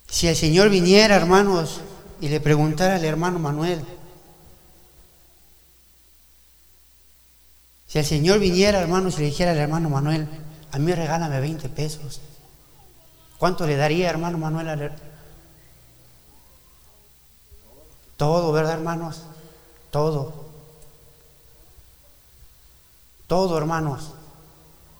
[0.08, 1.82] si el Señor viniera, hermanos,
[2.22, 3.84] y le preguntara al hermano Manuel,
[7.90, 10.28] si el Señor viniera, hermanos, y le dijera al hermano Manuel,
[10.70, 12.20] a mí regálame 20 pesos,
[13.36, 14.68] ¿cuánto le daría, hermano Manuel?
[14.68, 14.96] Al...
[18.16, 19.22] Todo, ¿verdad, hermanos?
[19.90, 20.32] Todo.
[23.26, 24.12] Todo, hermanos.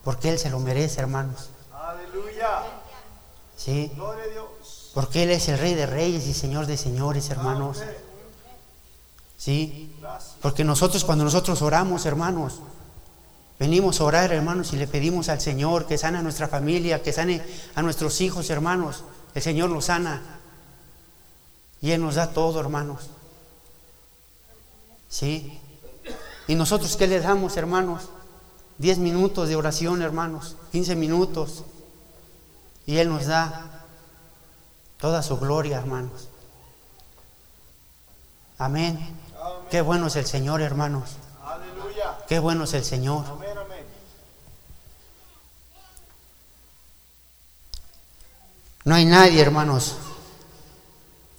[0.03, 1.51] Porque Él se lo merece, hermanos.
[1.73, 2.63] Aleluya.
[3.57, 3.93] Sí.
[3.95, 4.91] Gloria a Dios.
[4.95, 7.85] Porque Él es el Rey de Reyes y Señor de Señores, hermanos.
[9.39, 9.95] Sí.
[10.43, 12.59] Porque nosotros, cuando nosotros oramos, hermanos,
[13.61, 17.13] venimos a orar, hermanos, y le pedimos al Señor que sane a nuestra familia, que
[17.13, 17.43] sane
[17.75, 19.05] a nuestros hijos, hermanos.
[19.35, 20.23] El Señor nos sana.
[21.83, 23.11] Y Él nos da todo, hermanos.
[25.11, 25.61] ¿Sí?
[26.49, 28.09] ¿Y nosotros qué le damos, hermanos?
[28.79, 30.57] Diez minutos de oración, hermanos.
[30.73, 31.65] Quince minutos.
[32.87, 33.85] Y Él nos da
[34.99, 36.29] toda su gloria, hermanos.
[38.57, 38.99] Amén.
[39.71, 41.17] Qué bueno es el Señor, hermanos.
[42.31, 43.25] Qué bueno es el Señor.
[43.27, 43.85] Amén, amén.
[48.85, 49.97] No hay nadie, hermanos.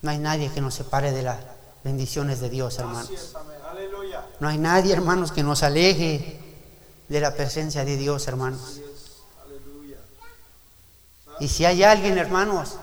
[0.02, 1.38] No hay nadie que nos separe de las
[1.84, 3.36] bendiciones de Dios, hermanos.
[4.40, 6.40] No hay nadie, hermanos, que nos aleje
[7.08, 8.80] de la presencia de Dios, hermanos.
[11.40, 12.76] Y si hay alguien, hermanos,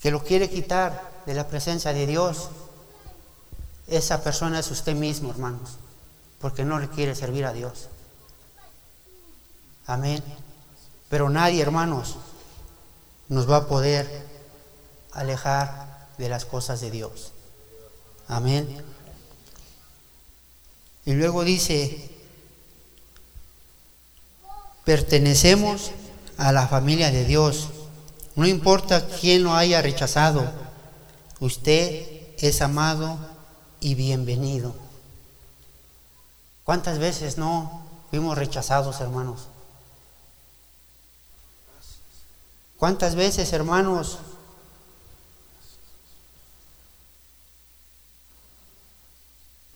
[0.00, 2.48] que lo quiere quitar de la presencia de Dios,
[3.86, 5.76] esa persona es usted mismo, hermanos,
[6.40, 7.88] porque no le quiere servir a Dios.
[9.86, 10.22] Amén.
[11.10, 12.16] Pero nadie, hermanos,
[13.28, 14.26] nos va a poder
[15.12, 17.32] alejar de las cosas de Dios.
[18.28, 18.82] Amén.
[21.04, 22.10] Y luego dice,
[24.84, 25.90] pertenecemos
[26.38, 27.70] a la familia de Dios.
[28.36, 30.48] No importa quién lo haya rechazado,
[31.40, 33.18] usted es amado
[33.80, 34.74] y bienvenido.
[36.62, 39.48] ¿Cuántas veces no fuimos rechazados, hermanos?
[42.80, 44.20] ¿Cuántas veces, hermanos,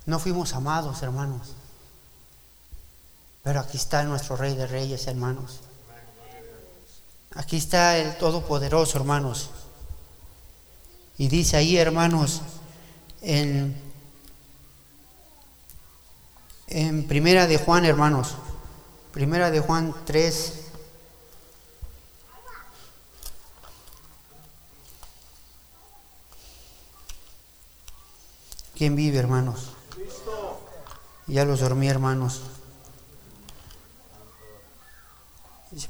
[0.07, 1.49] no fuimos amados, hermanos?
[3.43, 5.61] Pero aquí está nuestro Rey de Reyes, hermanos.
[7.35, 9.51] Aquí está el Todopoderoso, hermanos.
[11.19, 12.41] Y dice ahí, hermanos,
[13.21, 13.79] en,
[16.69, 18.37] en Primera de Juan, hermanos,
[19.13, 20.64] Primera de Juan 3,
[28.77, 29.71] ¿Quién vive, hermanos?
[31.29, 32.43] Ya los dormí, hermanos.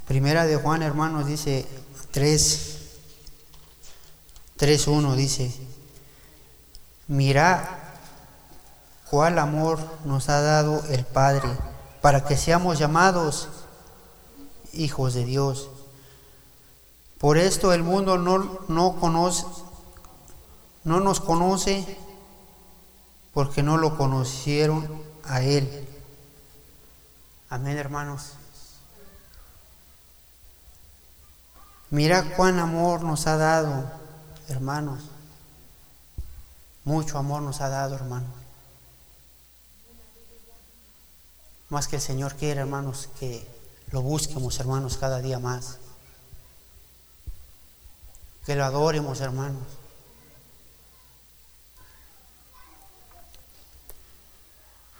[0.07, 1.67] Primera de Juan, hermanos, dice
[2.11, 2.79] 3,
[4.57, 5.51] 3.1, dice,
[7.07, 7.99] mira
[9.09, 11.49] cuál amor nos ha dado el Padre
[12.01, 13.49] para que seamos llamados
[14.73, 15.69] hijos de Dios.
[17.17, 19.45] Por esto el mundo no, no conoce,
[20.83, 22.04] no nos conoce
[23.35, 25.85] porque no lo conocieron a Él.
[27.49, 28.31] Amén, hermanos.
[31.89, 33.91] Mira cuán amor nos ha dado,
[34.47, 35.01] hermanos.
[36.85, 38.31] Mucho amor nos ha dado, hermanos.
[41.67, 43.45] Más que el Señor quiere, hermanos, que
[43.91, 45.79] lo busquemos, hermanos, cada día más.
[48.45, 49.84] Que lo adoremos, hermanos.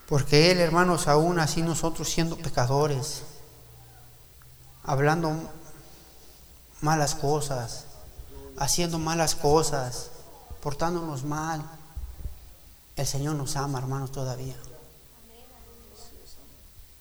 [0.08, 3.24] Porque Él, hermanos, aún así nosotros siendo pecadores,
[4.84, 5.50] hablando
[6.82, 7.86] malas cosas,
[8.58, 10.12] haciendo malas cosas,
[10.62, 11.64] portándonos mal,
[12.96, 14.56] el Señor nos ama, hermanos, todavía.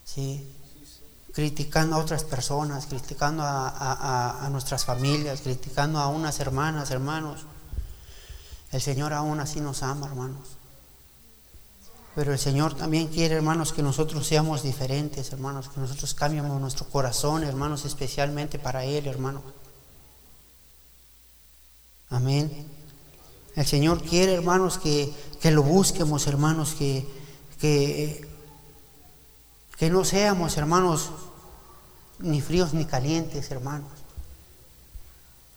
[0.05, 0.50] Sí.
[1.32, 7.40] Criticando a otras personas, criticando a, a, nuestras familias, criticando a unas hermanas, hermanos.
[8.70, 10.57] El Señor aún así nos ama, hermanos.
[12.14, 16.86] Pero el Señor también quiere, hermanos, que nosotros seamos diferentes, hermanos, que nosotros cambiemos nuestro
[16.86, 19.42] corazón, hermanos, especialmente para Él, hermano.
[22.10, 22.68] Amén.
[23.56, 27.04] El Señor quiere, hermanos, que, que lo busquemos, hermanos, que,
[27.60, 28.28] que,
[29.76, 31.10] que no seamos, hermanos,
[32.20, 33.90] ni fríos ni calientes, hermanos.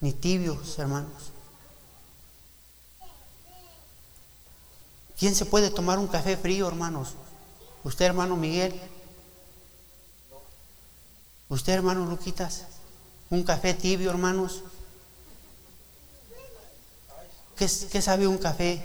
[0.01, 1.31] ni tibios, hermanos.
[5.17, 7.15] ¿Quién se puede tomar un café frío, hermanos?
[7.83, 8.79] ¿Usted, hermano Miguel?
[11.49, 12.65] ¿Usted, hermano Luquitas?
[13.29, 14.63] ¿Un café tibio, hermanos?
[17.55, 18.79] ¿Qué, sabe un café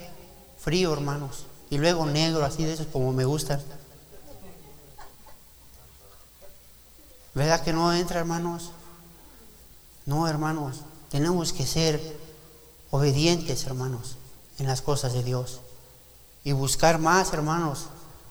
[0.59, 1.45] frío, hermanos?
[1.69, 3.63] Y luego negro, así de esos como me gustan.
[7.35, 8.71] ¿Verdad que no entra, hermanos?
[10.07, 10.79] No, hermanos.
[11.11, 12.01] Tenemos que ser
[12.91, 14.17] obedientes, hermanos,
[14.59, 15.61] en las cosas de Dios.
[16.45, 17.87] Y buscar más, hermanos,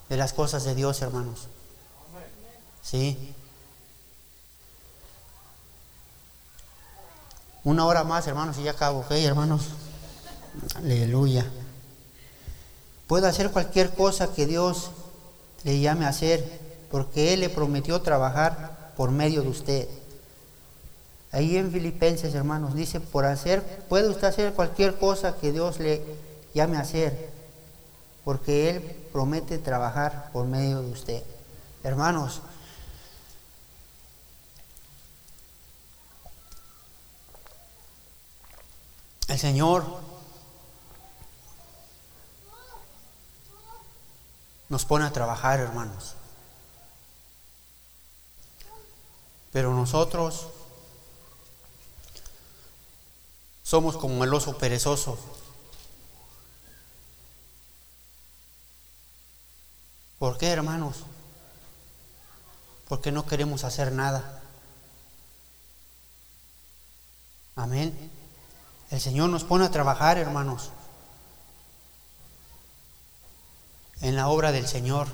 [0.09, 1.47] de las cosas de Dios, hermanos.
[2.83, 3.33] ¿Sí?
[7.63, 9.69] Una hora más, hermanos, y ya acabo, ¿ok, hermanos?
[10.75, 11.45] Aleluya.
[13.07, 14.91] Puede hacer cualquier cosa que Dios
[15.63, 16.59] le llame a hacer,
[16.89, 19.87] porque Él le prometió trabajar por medio de usted.
[21.31, 26.03] Ahí en Filipenses, hermanos, dice, por hacer, puede usted hacer cualquier cosa que Dios le
[26.53, 27.30] llame a hacer,
[28.23, 31.23] porque Él promete trabajar por medio de usted.
[31.83, 32.41] Hermanos,
[39.27, 39.85] el Señor
[44.69, 46.15] nos pone a trabajar, hermanos.
[49.51, 50.47] Pero nosotros
[53.63, 55.17] somos como el oso perezoso.
[60.21, 60.97] ¿Por qué, hermanos?
[62.87, 64.39] Porque no queremos hacer nada.
[67.55, 68.11] Amén.
[68.91, 70.69] El Señor nos pone a trabajar, hermanos,
[74.01, 75.07] en la obra del Señor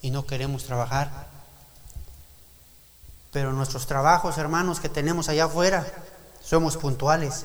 [0.00, 1.26] y no queremos trabajar.
[3.30, 5.86] Pero nuestros trabajos, hermanos, que tenemos allá afuera,
[6.42, 7.44] somos puntuales.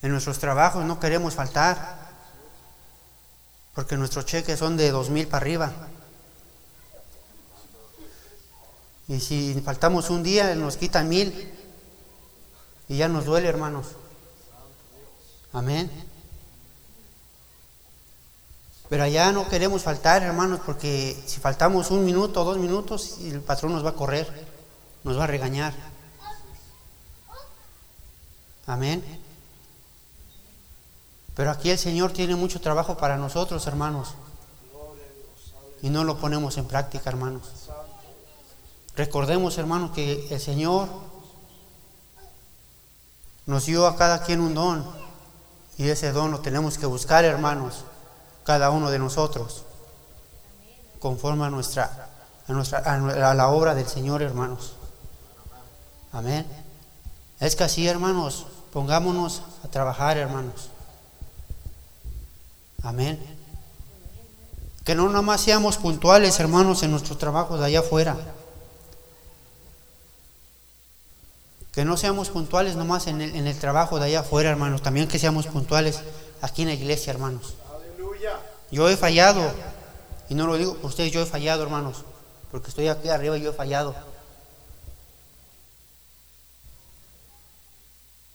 [0.00, 1.99] En nuestros trabajos no queremos faltar
[3.80, 5.72] porque nuestros cheques son de dos mil para arriba.
[9.08, 11.50] Y si faltamos un día, nos quitan mil.
[12.90, 13.86] Y ya nos duele, hermanos.
[15.54, 15.90] Amén.
[18.90, 23.40] Pero allá no queremos faltar, hermanos, porque si faltamos un minuto o dos minutos, el
[23.40, 24.28] patrón nos va a correr,
[25.04, 25.72] nos va a regañar.
[28.66, 29.02] Amén.
[31.34, 34.14] Pero aquí el Señor tiene mucho trabajo para nosotros, hermanos.
[35.82, 37.70] Y no lo ponemos en práctica, hermanos.
[38.96, 40.88] Recordemos, hermanos, que el Señor
[43.46, 44.84] nos dio a cada quien un don.
[45.78, 47.84] Y ese don lo tenemos que buscar, hermanos,
[48.44, 49.64] cada uno de nosotros.
[50.98, 52.10] Conforme a nuestra,
[52.46, 54.74] a, nuestra, a la obra del Señor, hermanos.
[56.12, 56.46] Amén.
[57.38, 60.68] Es que así, hermanos, pongámonos a trabajar, hermanos.
[62.82, 63.18] Amén.
[64.84, 68.16] Que no nada más seamos puntuales, hermanos, en nuestros trabajos de allá afuera.
[71.72, 74.82] Que no seamos puntuales nomás en el, en el trabajo de allá afuera, hermanos.
[74.82, 76.00] También que seamos puntuales
[76.40, 77.54] aquí en la iglesia, hermanos.
[78.70, 79.42] Yo he fallado.
[80.28, 82.04] Y no lo digo por ustedes, yo he fallado, hermanos.
[82.50, 83.94] Porque estoy aquí arriba y yo he fallado.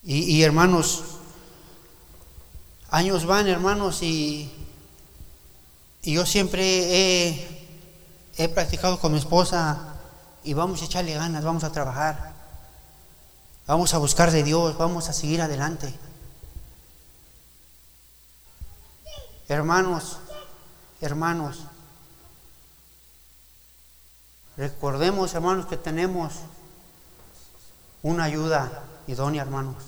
[0.03, 1.03] Y, y hermanos,
[2.89, 4.51] Años van, hermanos, y,
[6.03, 7.67] yo siempre he,
[8.38, 9.95] he practicado con mi esposa
[10.43, 12.33] y vamos a echarle ganas, vamos a trabajar,
[13.65, 15.97] vamos a buscar de Dios, vamos a seguir adelante.
[19.47, 20.19] Hermanos,
[21.01, 21.61] hermanos,
[24.57, 26.33] recordemos, hermanos, que tenemos
[28.03, 29.83] una ayuda idónea, hermanos.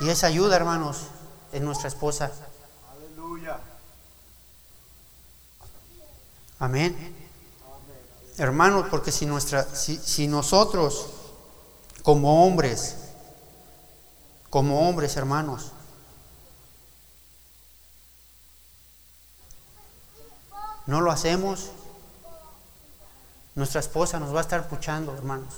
[0.00, 1.06] Y esa ayuda, hermanos,
[1.54, 2.32] es nuestra esposa.
[2.90, 3.60] Aleluya.
[6.58, 7.16] Amén.
[8.36, 11.06] Hermanos, porque si, nuestra, si, si nosotros,
[12.02, 12.96] como hombres,
[14.50, 15.70] como hombres, hermanos,
[20.86, 21.70] no lo hacemos,
[23.54, 25.54] nuestra esposa nos va a estar puchando, hermanos.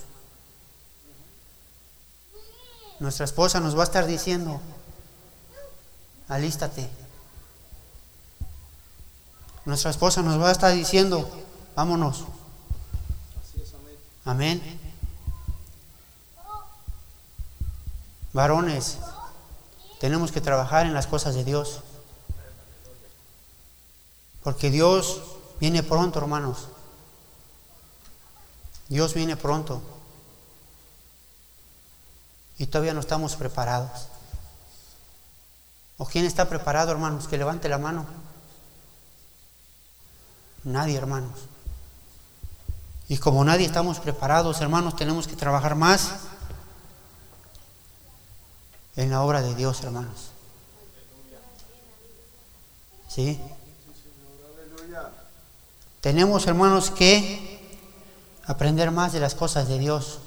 [2.99, 4.61] Nuestra esposa nos va a estar diciendo,
[6.27, 6.89] alístate.
[9.65, 11.29] Nuestra esposa nos va a estar diciendo,
[11.75, 12.25] vámonos.
[14.25, 14.61] Amén.
[18.33, 18.97] Varones,
[19.99, 21.81] tenemos que trabajar en las cosas de Dios.
[24.43, 25.21] Porque Dios
[25.59, 26.67] viene pronto, hermanos.
[28.89, 29.81] Dios viene pronto.
[32.59, 34.07] y todavía no estamos preparados.
[35.97, 37.27] ¿O quién está preparado, hermanos?
[37.27, 38.05] Que levante la mano.
[40.63, 41.47] Nadie, hermanos.
[43.09, 46.15] Y como nadie estamos preparados, hermanos, tenemos que trabajar más
[48.95, 50.31] en la obra de Dios, hermanos.
[53.07, 53.39] ¿Sí?
[56.01, 57.79] Tenemos, hermanos, que
[58.45, 60.19] aprender más de las cosas de Dios.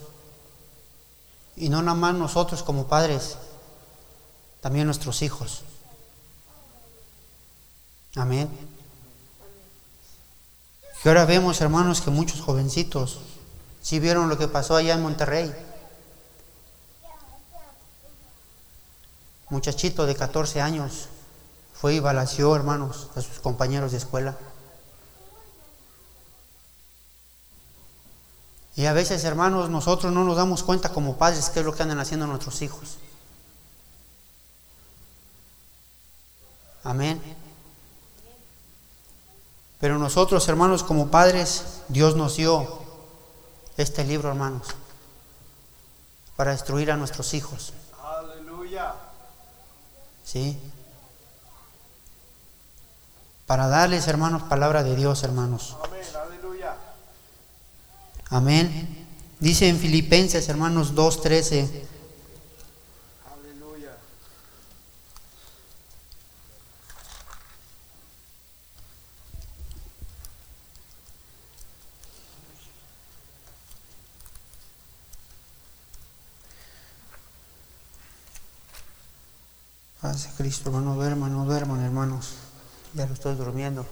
[1.57, 3.37] Y no nada más nosotros como padres,
[4.61, 5.63] también nuestros hijos.
[8.17, 8.49] Amén.
[11.03, 13.21] Y ahora vemos, hermanos, que muchos jovencitos,
[13.81, 15.55] si vieron lo que pasó allá en Monterrey.
[19.49, 21.09] Muchachito de 14 años
[21.73, 24.37] fue y balació, hermanos, a sus compañeros de escuela.
[28.77, 31.83] Y a veces, hermanos, nosotros no nos damos cuenta como padres qué es lo que
[31.83, 32.99] andan haciendo nuestros hijos.
[36.85, 37.21] Amén.
[39.81, 42.81] Pero nosotros, hermanos, como padres, Dios nos dio
[43.77, 44.69] este libro, hermanos,
[46.37, 47.73] para destruir a nuestros hijos.
[48.03, 48.95] Aleluya.
[50.25, 50.59] ¿Sí?
[53.47, 55.77] Para darles, hermanos, palabra de Dios, hermanos.
[55.83, 56.03] Amén.
[56.15, 56.77] Aleluya.
[58.29, 59.07] Amén.
[59.41, 61.69] Dice en Filipenses, hermanos 2.13,
[63.33, 63.97] Aleluya.
[80.03, 82.31] De Cristo, hermano, duerman, no duerman, hermanos.
[82.95, 83.87] Ya lo estoy durmiendo.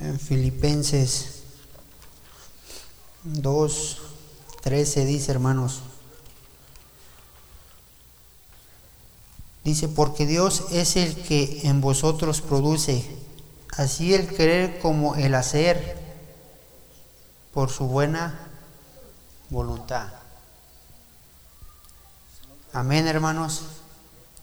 [0.00, 1.42] En Filipenses
[3.26, 5.82] 2.13 dice, hermanos.
[9.64, 13.04] Dice, porque Dios es el que en vosotros produce,
[13.76, 15.98] así el querer como el hacer,
[17.52, 18.48] por su buena
[19.50, 20.08] voluntad.
[22.72, 23.62] Amén, hermanos.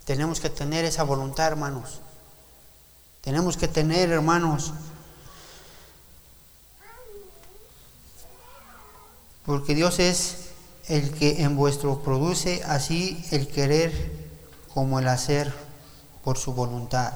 [0.06, 2.00] Tenemos que tener esa voluntad, hermanos.
[3.22, 4.72] Tenemos que tener, hermanos,
[9.46, 10.50] porque Dios es
[10.88, 14.28] el que en vuestro produce así el querer
[14.74, 15.52] como el hacer
[16.24, 17.14] por su voluntad.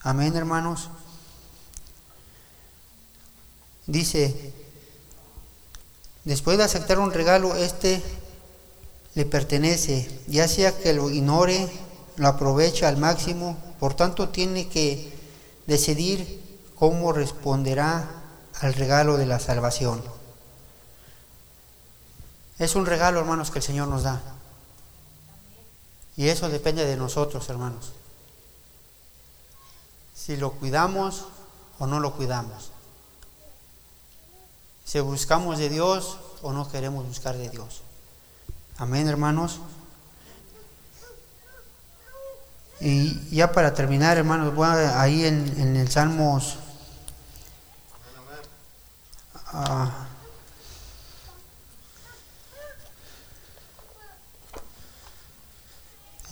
[0.00, 0.90] Amén, hermanos.
[3.86, 4.52] Dice,
[6.24, 8.02] después de aceptar un regalo, este
[9.14, 11.68] le pertenece, ya sea que lo ignore,
[12.16, 15.12] lo aproveche al máximo, por tanto tiene que
[15.66, 16.40] decidir
[16.76, 18.08] cómo responderá
[18.60, 20.02] al regalo de la salvación.
[22.58, 24.20] Es un regalo, hermanos, que el Señor nos da.
[26.16, 27.92] Y eso depende de nosotros, hermanos.
[30.14, 31.26] Si lo cuidamos
[31.78, 32.70] o no lo cuidamos.
[34.84, 37.82] Si buscamos de Dios o no queremos buscar de Dios.
[38.78, 39.60] Amén, hermanos.
[42.80, 46.56] Y ya para terminar, hermanos, voy a- ahí en, el Salmos.
[49.54, 50.06] ah,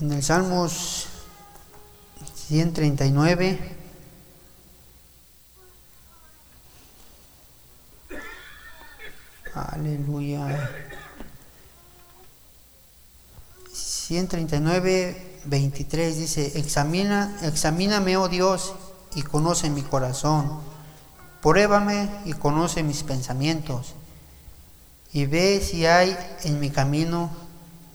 [0.01, 1.07] en el Salmos
[2.49, 3.80] 139.
[9.55, 10.71] Aleluya.
[13.73, 18.75] 139, 23 dice, Examina, examíname, oh Dios,
[19.15, 20.61] y conoce mi corazón.
[21.43, 23.95] Pruébame y conoce mis pensamientos.
[25.13, 27.31] Y ve si hay en mi camino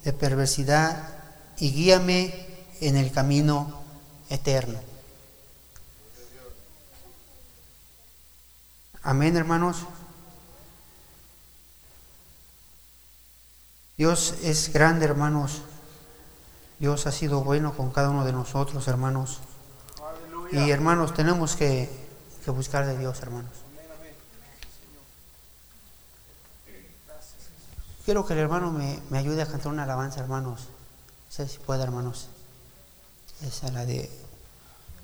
[0.03, 1.09] de perversidad
[1.57, 2.33] y guíame
[2.81, 3.81] en el camino
[4.29, 4.79] eterno.
[9.03, 9.85] Amén, hermanos.
[13.97, 15.61] Dios es grande, hermanos.
[16.79, 19.39] Dios ha sido bueno con cada uno de nosotros, hermanos.
[20.51, 21.89] Y hermanos, tenemos que,
[22.43, 23.51] que buscar de Dios, hermanos.
[28.03, 30.61] Quiero que el hermano me, me ayude a cantar una alabanza, hermanos.
[30.61, 32.27] No sé si puede, hermanos.
[33.41, 34.11] Esa la de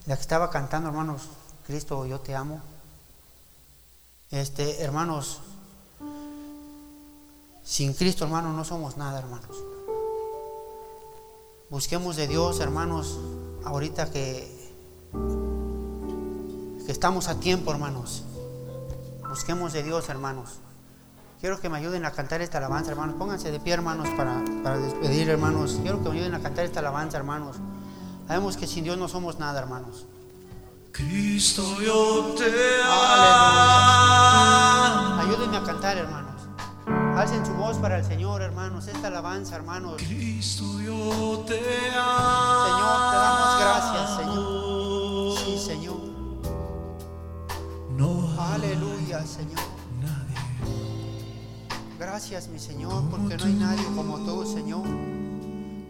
[0.06, 1.24] la que estaba cantando, hermanos.
[1.66, 2.62] Cristo, yo te amo.
[4.30, 5.39] Este, hermanos,
[7.64, 9.55] sin Cristo, hermanos, no somos nada, hermanos.
[11.70, 13.18] Busquemos de Dios, hermanos,
[13.64, 14.72] ahorita que,
[16.86, 18.24] que estamos a tiempo, hermanos.
[19.30, 20.59] busquemos de Dios, hermanos.
[21.39, 23.16] Quiero que me ayuden a cantar esta alabanza, hermanos.
[23.18, 25.80] Pónganse de pie, hermanos, para, para despedir, hermanos.
[25.82, 27.55] Quiero que me ayuden a cantar esta alabanza, hermanos.
[28.28, 30.05] Sabemos que sin Dios no somos nada, hermanos.
[30.91, 32.43] Cristo, yo te
[32.84, 32.84] Aleluya.
[35.16, 35.22] amo.
[35.22, 36.30] Ayúdenme a cantar, hermanos.
[37.22, 38.88] Alcen su voz para el Señor, hermanos.
[38.88, 40.01] Esta alabanza, hermanos.
[40.01, 41.59] Cristo, yo te
[41.95, 42.65] amo.
[42.65, 45.38] Señor, te damos gracias, Señor.
[45.38, 46.01] Sí, Señor.
[47.95, 49.59] No Aleluya, Señor.
[50.01, 50.36] nadie
[51.99, 54.88] Gracias, mi Señor, porque no hay nadie como tú, Señor.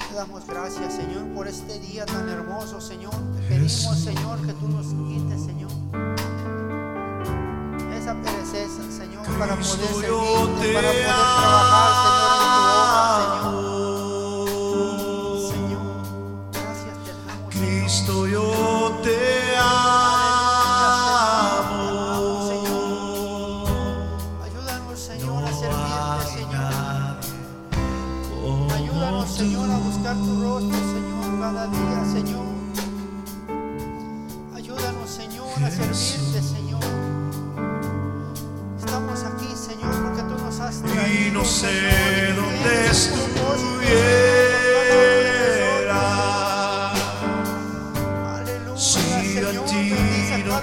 [0.10, 3.16] Te damos gracias, Señor, por este día tan hermoso, Señor.
[3.38, 5.72] Te pedimos, Señor, que tú nos quites, Señor.
[9.38, 9.88] Para poder
[10.60, 12.21] te para poder trabajar,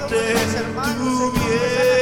[0.07, 1.98] bendice a no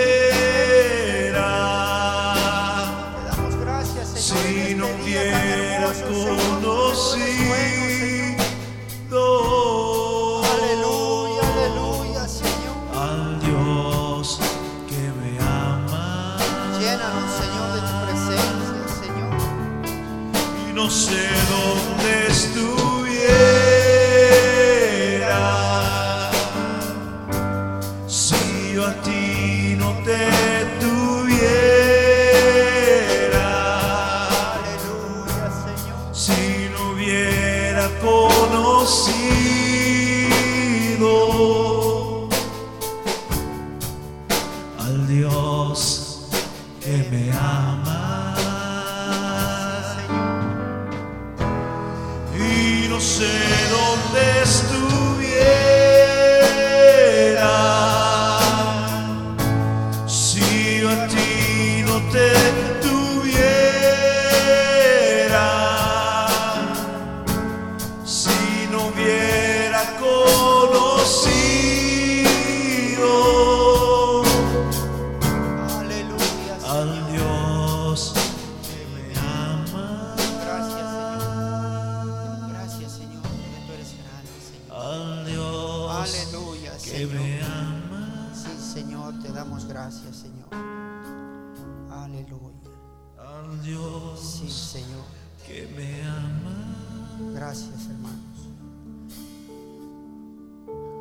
[94.76, 95.04] Señor.
[95.46, 98.48] que me ama Gracias, hermanos.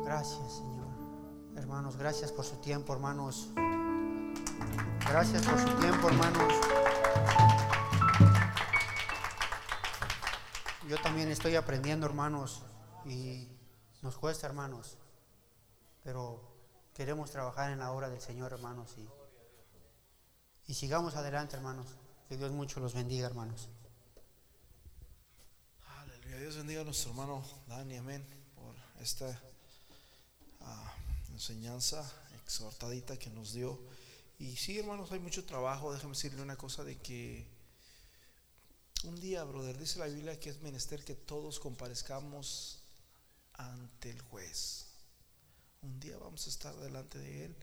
[0.02, 0.86] Gracias, Señor.
[1.56, 3.48] Hermanos, gracias por su tiempo, hermanos.
[5.06, 6.54] Gracias por su tiempo, hermanos.
[10.88, 12.62] Yo también estoy aprendiendo, hermanos,
[13.04, 13.46] y
[14.00, 14.96] nos cuesta, hermanos,
[16.02, 16.40] pero
[16.94, 19.06] queremos trabajar en la obra del Señor, hermanos, y,
[20.66, 21.98] y sigamos adelante, hermanos.
[22.28, 23.68] Que Dios mucho los bendiga, hermanos.
[25.86, 26.38] Aleluya.
[26.38, 29.40] Dios bendiga a nuestro hermano Dani, amén, por esta
[30.60, 30.92] ah,
[31.30, 32.04] enseñanza
[32.42, 33.78] exhortadita que nos dio.
[34.40, 35.92] Y sí, hermanos, hay mucho trabajo.
[35.92, 37.46] Déjame decirle una cosa de que
[39.04, 42.80] un día, brother, dice la Biblia que es menester que todos comparezcamos
[43.52, 44.86] ante el juez.
[45.80, 47.56] Un día vamos a estar delante de él.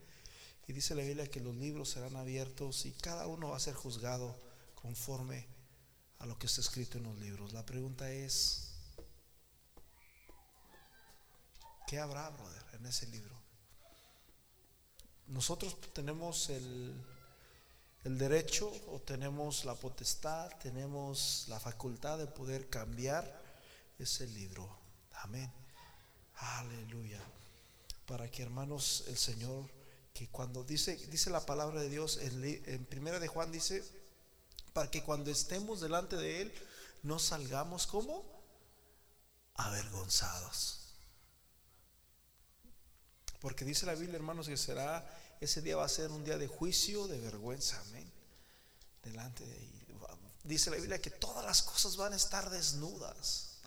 [0.69, 3.73] Y dice la Biblia que los libros serán abiertos y cada uno va a ser
[3.73, 4.52] juzgado
[4.83, 5.47] conforme
[6.19, 7.53] a lo que está escrito en los libros.
[7.53, 8.73] La pregunta es,
[11.87, 13.33] ¿qué habrá, brother, en ese libro?
[15.27, 17.01] Nosotros tenemos el,
[18.03, 23.41] el derecho o tenemos la potestad, tenemos la facultad de poder cambiar
[23.97, 24.69] ese libro.
[25.13, 25.49] Amén.
[26.35, 27.21] Aleluya.
[28.05, 29.69] Para que hermanos, el Señor,
[30.13, 34.02] que cuando dice, dice la palabra de Dios en, en primera de Juan dice,
[34.73, 36.53] para que cuando estemos delante de Él
[37.03, 38.25] no salgamos como
[39.55, 40.79] avergonzados.
[43.39, 45.05] Porque dice la Biblia, hermanos, que será,
[45.39, 48.11] ese día va a ser un día de juicio, de vergüenza, amén.
[49.03, 49.83] Delante de.
[50.43, 53.59] Dice la Biblia que todas las cosas van a estar desnudas.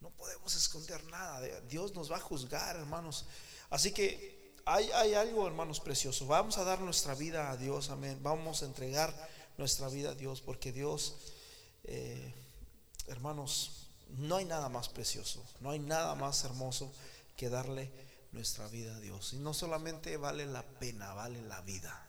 [0.00, 1.40] No podemos esconder nada.
[1.62, 3.26] Dios nos va a juzgar, hermanos.
[3.68, 6.26] Así que hay, hay algo, hermanos, precioso.
[6.26, 8.18] Vamos a dar nuestra vida a Dios, amén.
[8.22, 9.12] Vamos a entregar
[9.60, 11.16] nuestra vida a Dios, porque Dios,
[11.84, 12.34] eh,
[13.06, 16.92] hermanos, no hay nada más precioso, no hay nada más hermoso
[17.36, 17.92] que darle
[18.32, 19.34] nuestra vida a Dios.
[19.34, 22.08] Y no solamente vale la pena, vale la vida.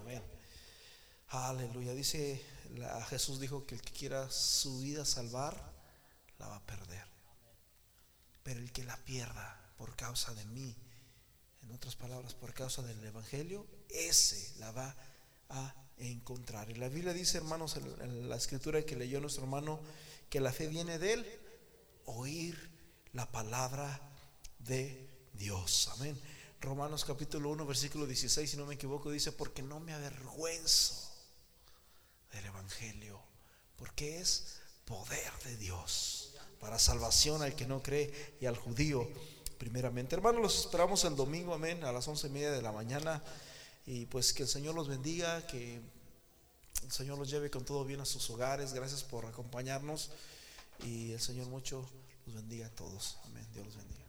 [0.00, 0.22] Amén.
[1.28, 1.94] Aleluya.
[1.94, 2.44] Dice
[3.08, 5.72] Jesús dijo que el que quiera su vida salvar,
[6.38, 7.06] la va a perder.
[8.42, 10.76] Pero el que la pierda por causa de mí,
[11.62, 14.96] en otras palabras, por causa del Evangelio, ese la va
[15.48, 16.70] a encontrar.
[16.70, 19.80] Y la Biblia dice, hermanos, en, la escritura que leyó nuestro hermano,
[20.28, 21.40] que la fe viene de
[22.06, 22.70] oír
[23.12, 24.00] la palabra
[24.58, 25.90] de Dios.
[25.94, 26.18] Amén.
[26.60, 31.12] Romanos capítulo 1, versículo 16, si no me equivoco, dice, porque no me avergüenzo
[32.30, 33.20] del Evangelio,
[33.76, 39.08] porque es poder de Dios para salvación al que no cree y al judío
[39.58, 40.14] primeramente.
[40.14, 43.22] Hermanos, los esperamos el domingo, amén, a las once y media de la mañana.
[43.86, 45.80] Y pues que el Señor los bendiga, que
[46.84, 48.72] el Señor los lleve con todo bien a sus hogares.
[48.72, 50.10] Gracias por acompañarnos.
[50.84, 51.88] Y el Señor mucho
[52.26, 53.18] los bendiga a todos.
[53.24, 53.46] Amén.
[53.52, 54.01] Dios los bendiga.